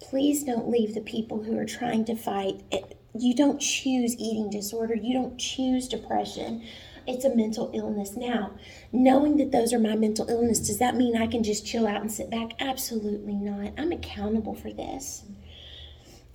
[0.00, 2.62] Please don't leave the people who are trying to fight.
[3.18, 4.94] You don't choose eating disorder.
[4.94, 6.64] You don't choose depression
[7.08, 8.16] it's a mental illness.
[8.16, 8.52] Now,
[8.92, 12.00] knowing that those are my mental illness, does that mean I can just chill out
[12.00, 12.52] and sit back?
[12.60, 13.72] Absolutely not.
[13.78, 15.24] I'm accountable for this.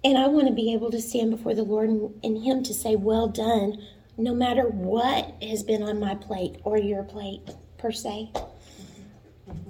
[0.04, 2.74] And I want to be able to stand before the Lord and, and Him to
[2.74, 3.82] say, Well done,
[4.18, 8.32] no matter what has been on my plate or your plate, per se.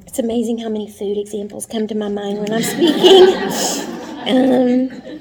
[0.05, 3.27] It's amazing how many food examples come to my mind when I'm speaking.
[4.27, 5.19] um,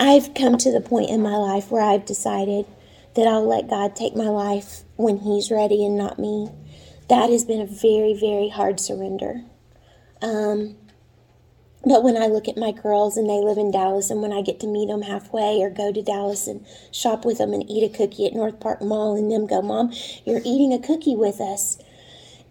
[0.00, 2.64] I've come to the point in my life where I've decided
[3.14, 6.48] that I'll let God take my life when He's ready and not me.
[7.08, 9.42] That has been a very, very hard surrender.
[10.22, 10.76] Um,
[11.86, 14.40] but when I look at my girls and they live in Dallas, and when I
[14.40, 17.84] get to meet them halfway or go to Dallas and shop with them and eat
[17.84, 19.92] a cookie at North Park Mall, and them go, Mom,
[20.24, 21.78] you're eating a cookie with us,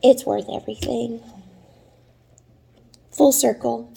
[0.03, 1.21] it's worth everything.
[3.11, 3.91] Full circle.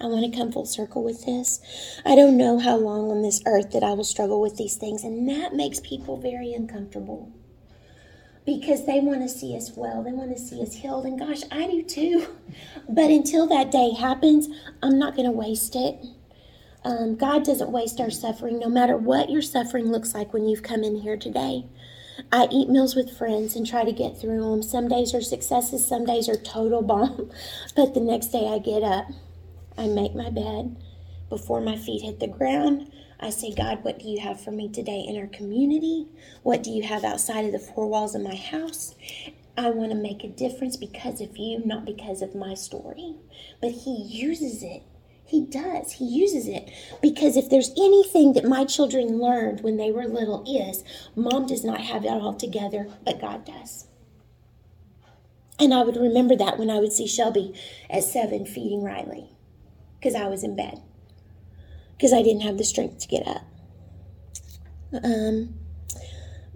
[0.00, 1.60] I want to come full circle with this.
[2.06, 5.04] I don't know how long on this earth that I will struggle with these things,
[5.04, 7.32] and that makes people very uncomfortable
[8.46, 10.02] because they want to see us well.
[10.02, 11.04] They want to see us healed.
[11.04, 12.26] And gosh, I do too.
[12.88, 14.48] But until that day happens,
[14.82, 16.04] I'm not going to waste it.
[16.84, 20.62] Um, God doesn't waste our suffering, no matter what your suffering looks like when you've
[20.62, 21.66] come in here today.
[22.32, 24.62] I eat meals with friends and try to get through them.
[24.62, 27.30] Some days are successes, some days are total bomb.
[27.76, 29.06] But the next day I get up,
[29.80, 30.76] I make my bed.
[31.30, 34.68] Before my feet hit the ground, I say, God, what do you have for me
[34.68, 36.06] today in our community?
[36.42, 38.94] What do you have outside of the four walls of my house?
[39.56, 43.14] I want to make a difference because of you, not because of my story.
[43.62, 44.82] But He uses it.
[45.24, 45.92] He does.
[45.92, 46.70] He uses it.
[47.00, 50.84] Because if there's anything that my children learned when they were little, is
[51.16, 53.86] mom does not have it all together, but God does.
[55.58, 57.54] And I would remember that when I would see Shelby
[57.88, 59.30] at seven feeding Riley
[60.00, 60.80] because I was in bed
[62.00, 63.42] because I didn't have the strength to get up.
[65.04, 65.54] Um,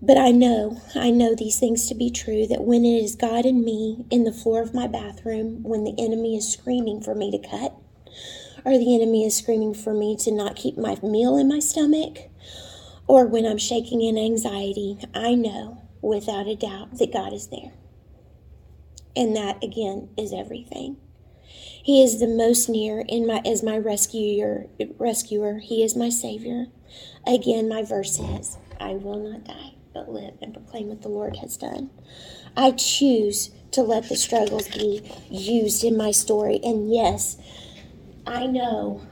[0.01, 3.45] but I know, I know these things to be true that when it is God
[3.45, 7.31] and me in the floor of my bathroom, when the enemy is screaming for me
[7.31, 7.75] to cut,
[8.65, 12.31] or the enemy is screaming for me to not keep my meal in my stomach,
[13.07, 17.73] or when I'm shaking in anxiety, I know without a doubt that God is there.
[19.15, 20.97] And that, again, is everything.
[21.47, 24.67] He is the most near in my as my rescuer
[24.99, 25.59] rescuer.
[25.59, 26.69] He is my savior.
[27.27, 31.37] Again, my verse says, I will not die, but live and proclaim what the Lord
[31.37, 31.91] has done.
[32.57, 36.59] I choose to let the struggles be used in my story.
[36.63, 37.37] And yes,
[38.27, 39.03] I know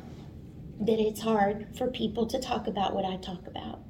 [0.80, 3.80] that it's hard for people to talk about what I talk about.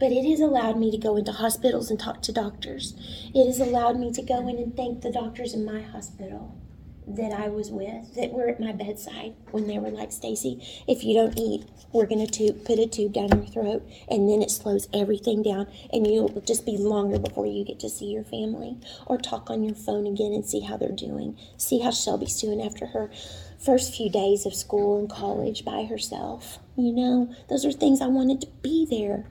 [0.00, 2.94] But it has allowed me to go into hospitals and talk to doctors.
[3.32, 6.56] It has allowed me to go in and thank the doctors in my hospital
[7.06, 11.04] that I was with that were at my bedside when they were like, Stacy, if
[11.04, 14.50] you don't eat, we're going to put a tube down your throat, and then it
[14.50, 18.78] slows everything down, and you'll just be longer before you get to see your family
[19.06, 21.38] or talk on your phone again and see how they're doing.
[21.56, 23.10] See how Shelby's doing after her
[23.58, 26.58] first few days of school and college by herself.
[26.76, 29.26] You know, those are things I wanted to be there.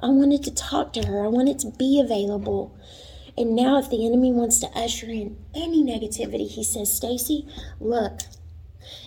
[0.00, 1.24] I wanted to talk to her.
[1.24, 2.76] I wanted to be available.
[3.38, 7.46] And now, if the enemy wants to usher in any negativity, he says, Stacy,
[7.80, 8.20] look,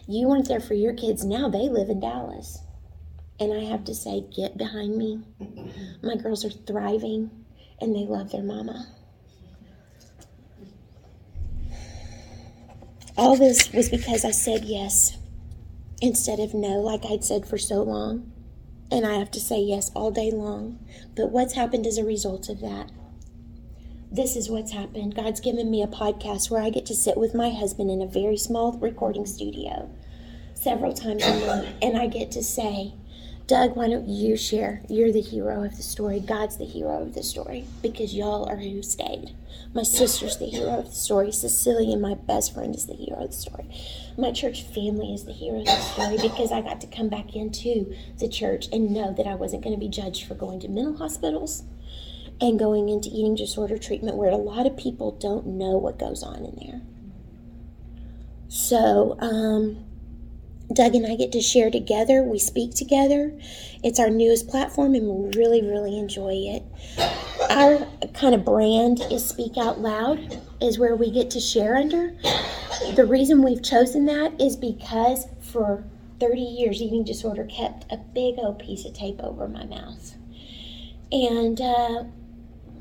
[0.08, 1.24] you weren't there for your kids.
[1.24, 2.60] Now they live in Dallas.
[3.40, 5.22] And I have to say, get behind me.
[6.04, 7.32] My girls are thriving
[7.80, 8.88] and they love their mama.
[13.18, 15.18] All this was because I said yes
[16.02, 18.32] instead of no, like I'd said for so long.
[18.92, 20.80] And I have to say yes all day long.
[21.16, 22.92] But what's happened as a result of that?
[24.12, 25.16] This is what's happened.
[25.16, 28.08] God's given me a podcast where I get to sit with my husband in a
[28.08, 29.90] very small recording studio
[30.56, 32.94] several times a month, and I get to say,
[33.46, 34.82] Doug, why don't you share?
[34.90, 36.20] You're the hero of the story.
[36.20, 39.36] God's the hero of the story because y'all are who stayed.
[39.74, 41.32] My sister's the hero of the story.
[41.32, 43.70] Cecilia, my best friend, is the hero of the story.
[44.18, 47.36] My church family is the hero of the story because I got to come back
[47.36, 50.68] into the church and know that I wasn't going to be judged for going to
[50.68, 51.64] mental hospitals
[52.42, 56.24] and going into eating disorder treatment where a lot of people don't know what goes
[56.24, 56.82] on in there.
[58.48, 59.86] So, um,
[60.74, 62.24] Doug and I get to share together.
[62.24, 63.38] We speak together.
[63.84, 66.64] It's our newest platform, and we really, really enjoy it.
[67.50, 72.16] Our kind of brand is Speak Out Loud, is where we get to share under.
[72.96, 75.84] The reason we've chosen that is because for
[76.20, 80.16] 30 years, eating disorder kept a big old piece of tape over my mouth.
[81.12, 82.04] And uh,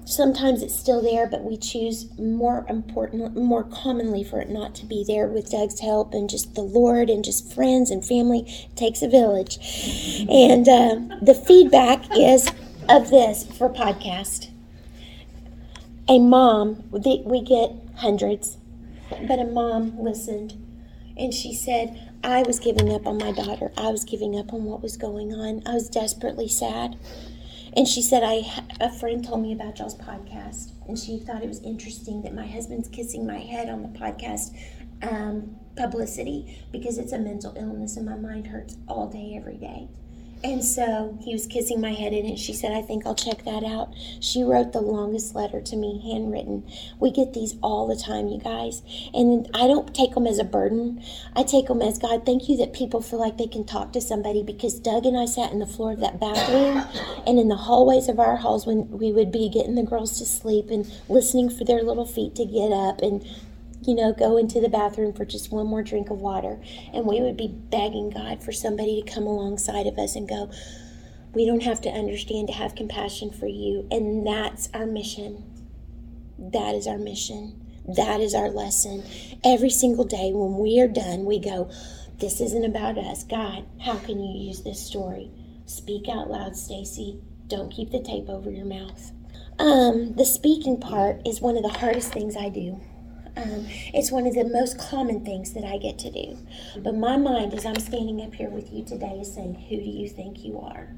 [0.09, 4.87] Sometimes it's still there, but we choose more important, more commonly for it not to
[4.87, 8.41] be there with Doug's help and just the Lord and just friends and family.
[8.41, 9.59] It takes a village.
[10.31, 12.51] And uh, the feedback is
[12.89, 14.49] of this for podcast.
[16.09, 18.57] A mom, we get hundreds,
[19.29, 20.55] but a mom listened
[21.19, 23.73] And she said, I was giving up on my daughter.
[23.77, 25.63] I was giving up on what was going on.
[25.67, 26.97] I was desperately sad.
[27.79, 28.43] And she said, I
[28.81, 32.45] a friend told me about y'all's podcast, and she thought it was interesting that my
[32.45, 34.53] husband's kissing my head on the podcast
[35.09, 39.87] um, publicity because it's a mental illness and my mind hurts all day, every day.
[40.45, 42.39] And so he was kissing my head in it.
[42.39, 43.93] She said, I think I'll check that out.
[44.21, 46.65] She wrote the longest letter to me, handwritten.
[47.01, 48.83] We get these all the time, you guys.
[49.13, 51.03] And I don't take them as a burden.
[51.35, 54.01] I take them as God, thank you that people feel like they can talk to
[54.01, 56.85] somebody because Doug and I sat in the floor of that bathroom
[57.27, 60.25] and in the hallways of our halls when we would be getting the girls to
[60.25, 63.27] sleep and listening for their little feet to get up and
[63.83, 66.61] you know, go into the bathroom for just one more drink of water.
[66.93, 70.51] And we would be begging God for somebody to come alongside of us and go,
[71.35, 73.87] we don't have to understand to have compassion for you.
[73.91, 75.45] And that's our mission.
[76.39, 77.65] That is our mission.
[77.87, 79.05] That is our lesson.
[79.45, 81.71] Every single day when we are done, we go,
[82.19, 83.25] This isn't about us.
[83.25, 85.31] God, how can you use this story?
[85.67, 87.21] Speak out loud, Stacy.
[87.47, 89.13] Don't keep the tape over your mouth.
[89.59, 92.81] Um, the speaking part is one of the hardest things I do.
[93.39, 96.37] Um, it's one of the most common things that I get to do.
[96.79, 99.89] But my mind, as I'm standing up here with you today, is saying, Who do
[99.89, 100.89] you think you are?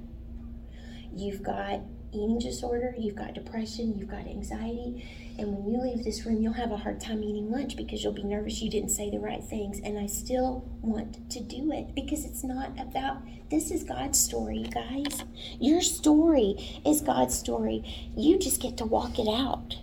[1.14, 1.80] You've got
[2.12, 5.07] eating disorder, you've got depression, you've got anxiety,
[5.38, 8.12] and when you leave this room, you'll have a hard time eating lunch because you'll
[8.12, 9.80] be nervous you didn't say the right things.
[9.84, 14.68] And I still want to do it because it's not about this is God's story,
[14.72, 15.24] guys.
[15.61, 17.84] Your story is God's story.
[18.16, 19.76] You just get to walk it out.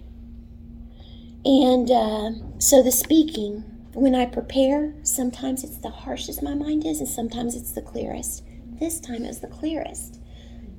[1.45, 3.63] And uh, so the speaking,
[3.93, 8.43] when I prepare, sometimes it's the harshest my mind is, and sometimes it's the clearest.
[8.79, 10.19] This time it was the clearest.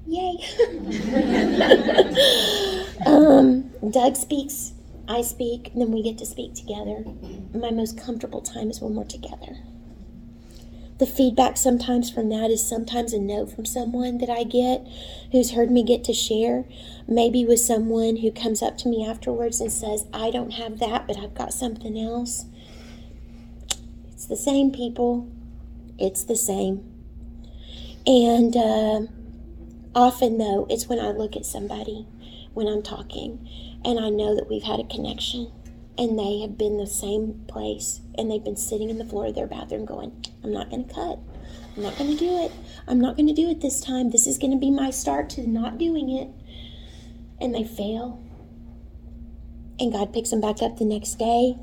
[0.06, 0.38] Yay!
[3.06, 4.72] um, Doug speaks,
[5.08, 7.04] I speak, and then we get to speak together.
[7.54, 9.56] My most comfortable time is when we're together.
[10.98, 14.84] The feedback sometimes from that is sometimes a note from someone that I get
[15.30, 16.64] who's heard me get to share,
[17.06, 21.06] maybe with someone who comes up to me afterwards and says, I don't have that,
[21.06, 22.46] but I've got something else.
[24.08, 25.30] It's the same, people.
[25.98, 26.84] It's the same.
[28.04, 29.02] And uh,
[29.94, 32.08] often, though, it's when I look at somebody
[32.54, 33.48] when I'm talking
[33.84, 35.52] and I know that we've had a connection
[35.98, 39.34] and they have been the same place and they've been sitting in the floor of
[39.34, 41.18] their bathroom going, I'm not going to cut.
[41.76, 42.52] I'm not going to do it.
[42.86, 44.10] I'm not going to do it this time.
[44.10, 46.28] This is going to be my start to not doing it.
[47.40, 48.22] And they fail.
[49.80, 51.56] And God picks them back up the next day.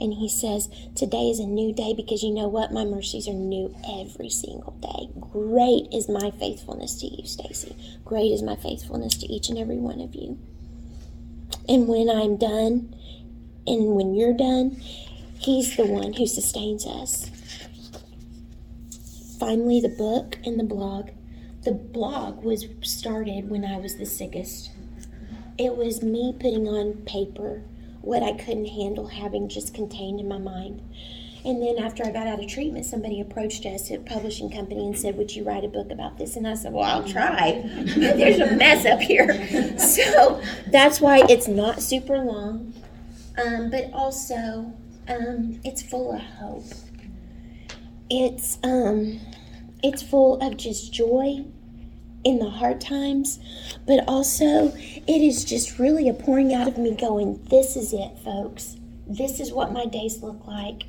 [0.00, 2.72] And He says, Today is a new day because you know what?
[2.72, 5.08] My mercies are new every single day.
[5.20, 7.76] Great is my faithfulness to you, Stacy.
[8.04, 10.38] Great is my faithfulness to each and every one of you.
[11.68, 12.94] And when I'm done,
[13.66, 14.80] and when you're done,
[15.44, 17.28] He's the one who sustains us.
[19.38, 21.10] Finally, the book and the blog.
[21.64, 24.70] The blog was started when I was the sickest.
[25.58, 27.62] It was me putting on paper
[28.00, 30.80] what I couldn't handle having just contained in my mind.
[31.44, 34.86] And then after I got out of treatment, somebody approached us at a publishing company
[34.86, 36.36] and said, Would you write a book about this?
[36.36, 37.62] And I said, Well, I'll try.
[37.96, 39.76] There's a mess up here.
[39.78, 42.72] So that's why it's not super long
[43.36, 44.72] um, but also
[45.08, 46.64] um, it's full of hope.
[48.10, 49.20] It's um,
[49.82, 51.44] it's full of just joy
[52.24, 53.38] in the hard times,
[53.86, 58.18] but also it is just really a pouring out of me going, This is it,
[58.24, 58.76] folks.
[59.06, 60.84] This is what my days look like.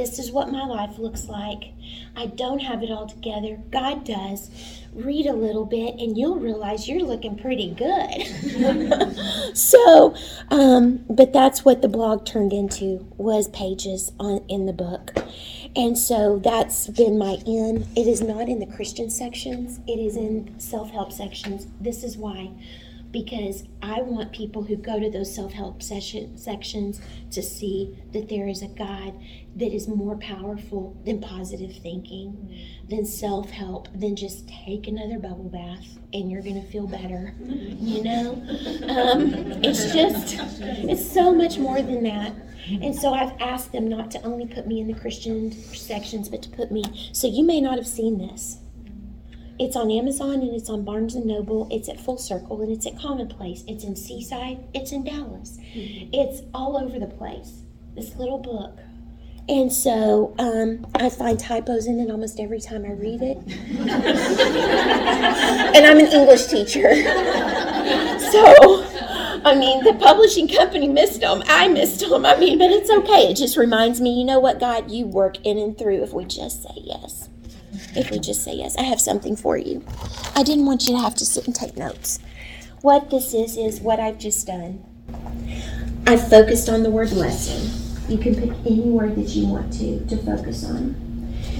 [0.00, 1.74] This is what my life looks like.
[2.16, 3.60] I don't have it all together.
[3.70, 4.50] God does.
[4.94, 9.54] Read a little bit and you'll realize you're looking pretty good.
[9.54, 10.14] so,
[10.50, 15.12] um, but that's what the blog turned into was pages on in the book.
[15.76, 17.86] And so that's been my end.
[17.94, 19.80] It is not in the Christian sections.
[19.86, 21.66] It is in self-help sections.
[21.78, 22.52] This is why
[23.10, 27.00] because I want people who go to those self help sections
[27.30, 29.14] to see that there is a God
[29.56, 32.56] that is more powerful than positive thinking,
[32.88, 37.34] than self help, than just take another bubble bath and you're going to feel better.
[37.40, 38.32] You know?
[38.88, 39.34] Um,
[39.64, 42.32] it's just, it's so much more than that.
[42.70, 46.42] And so I've asked them not to only put me in the Christian sections, but
[46.42, 46.84] to put me.
[47.12, 48.59] So you may not have seen this
[49.60, 51.68] it's on Amazon and it's on Barnes and Noble.
[51.70, 53.62] It's at Full Circle and it's at Commonplace.
[53.68, 54.64] It's in Seaside.
[54.72, 55.58] It's in Dallas.
[55.74, 56.14] Mm-hmm.
[56.14, 57.64] It's all over the place.
[57.94, 58.78] This little book.
[59.50, 63.36] And so um, I find typos in it almost every time I read it.
[65.76, 66.94] and I'm an English teacher.
[68.32, 68.86] so
[69.44, 71.42] I mean, the publishing company missed them.
[71.48, 72.24] I missed them.
[72.24, 73.30] I mean, but it's okay.
[73.30, 76.24] It just reminds me, you know what, God, you work in and through if we
[76.24, 77.28] just say yes.
[77.94, 78.76] If we just say yes.
[78.76, 79.84] I have something for you.
[80.34, 82.18] I didn't want you to have to sit and take notes.
[82.82, 84.84] What this is, is what I've just done.
[86.06, 87.70] I've focused on the word lesson.
[88.08, 90.96] You can pick any word that you want to to focus on.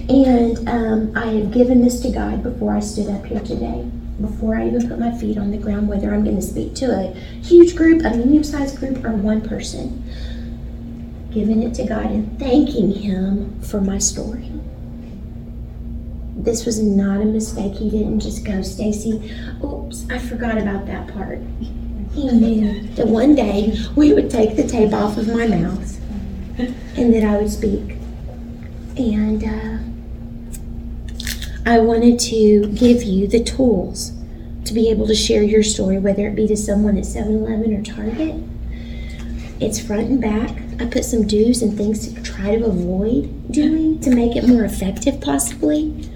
[0.09, 3.91] And um, I have given this to God before I stood up here today
[4.21, 6.87] before I even put my feet on the ground whether I'm going to speak to
[6.93, 7.13] a
[7.43, 10.05] huge group, a medium sized group, or one person.
[11.31, 14.51] Giving it to God and thanking Him for my story.
[16.43, 17.75] This was not a mistake.
[17.75, 19.33] He didn't just go, Stacy,
[19.63, 21.39] oops, I forgot about that part.
[22.15, 26.01] He knew that one day we would take the tape off of my mouth
[26.97, 27.97] and that I would speak.
[28.97, 29.91] And, uh,
[31.67, 34.13] I wanted to give you the tools
[34.65, 37.75] to be able to share your story, whether it be to someone at 7 Eleven
[37.77, 38.35] or Target.
[39.61, 40.57] It's front and back.
[40.81, 44.65] I put some do's and things to try to avoid doing to make it more
[44.65, 46.09] effective, possibly.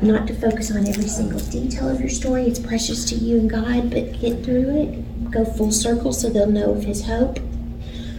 [0.00, 2.44] Not to focus on every single detail of your story.
[2.44, 5.30] It's precious to you and God, but get through it.
[5.30, 7.38] Go full circle so they'll know of His hope.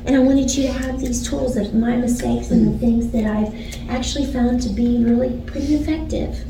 [0.06, 3.26] And I wanted you to have these tools of my mistakes and the things that
[3.26, 6.46] I've actually found to be really pretty effective.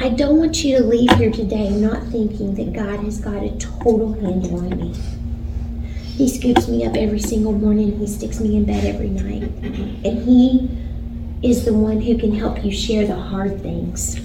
[0.00, 3.56] I don't want you to leave here today not thinking that God has got a
[3.58, 4.94] total handle on me.
[6.16, 7.98] He scoops me up every single morning.
[7.98, 9.42] He sticks me in bed every night.
[10.04, 10.68] And He
[11.48, 14.18] is the one who can help you share the hard things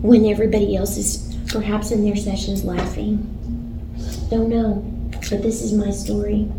[0.00, 3.18] when everybody else is perhaps in their sessions laughing.
[4.30, 4.82] Don't know,
[5.30, 6.50] but this is my story.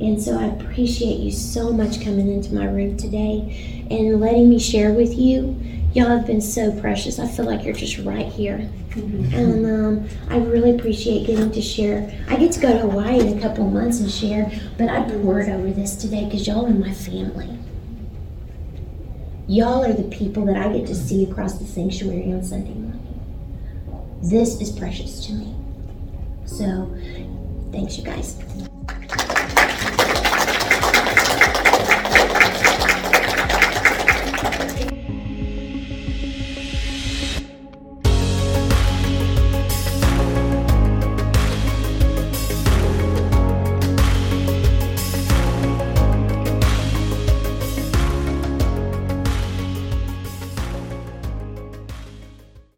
[0.00, 4.58] And so I appreciate you so much coming into my room today and letting me
[4.58, 5.60] share with you
[5.94, 7.18] y'all have been so precious.
[7.18, 8.58] I feel like you're just right here.
[8.90, 9.34] Mm-hmm.
[9.34, 12.10] And um, I really appreciate getting to share.
[12.28, 15.48] I get to go to Hawaii in a couple months and share, but I poured
[15.48, 17.48] over this today because y'all are my family.
[19.50, 23.20] Y'all are the people that I get to see across the sanctuary on Sunday morning.
[24.22, 25.56] This is precious to me.
[26.44, 26.88] So,
[27.72, 28.38] thanks, you guys.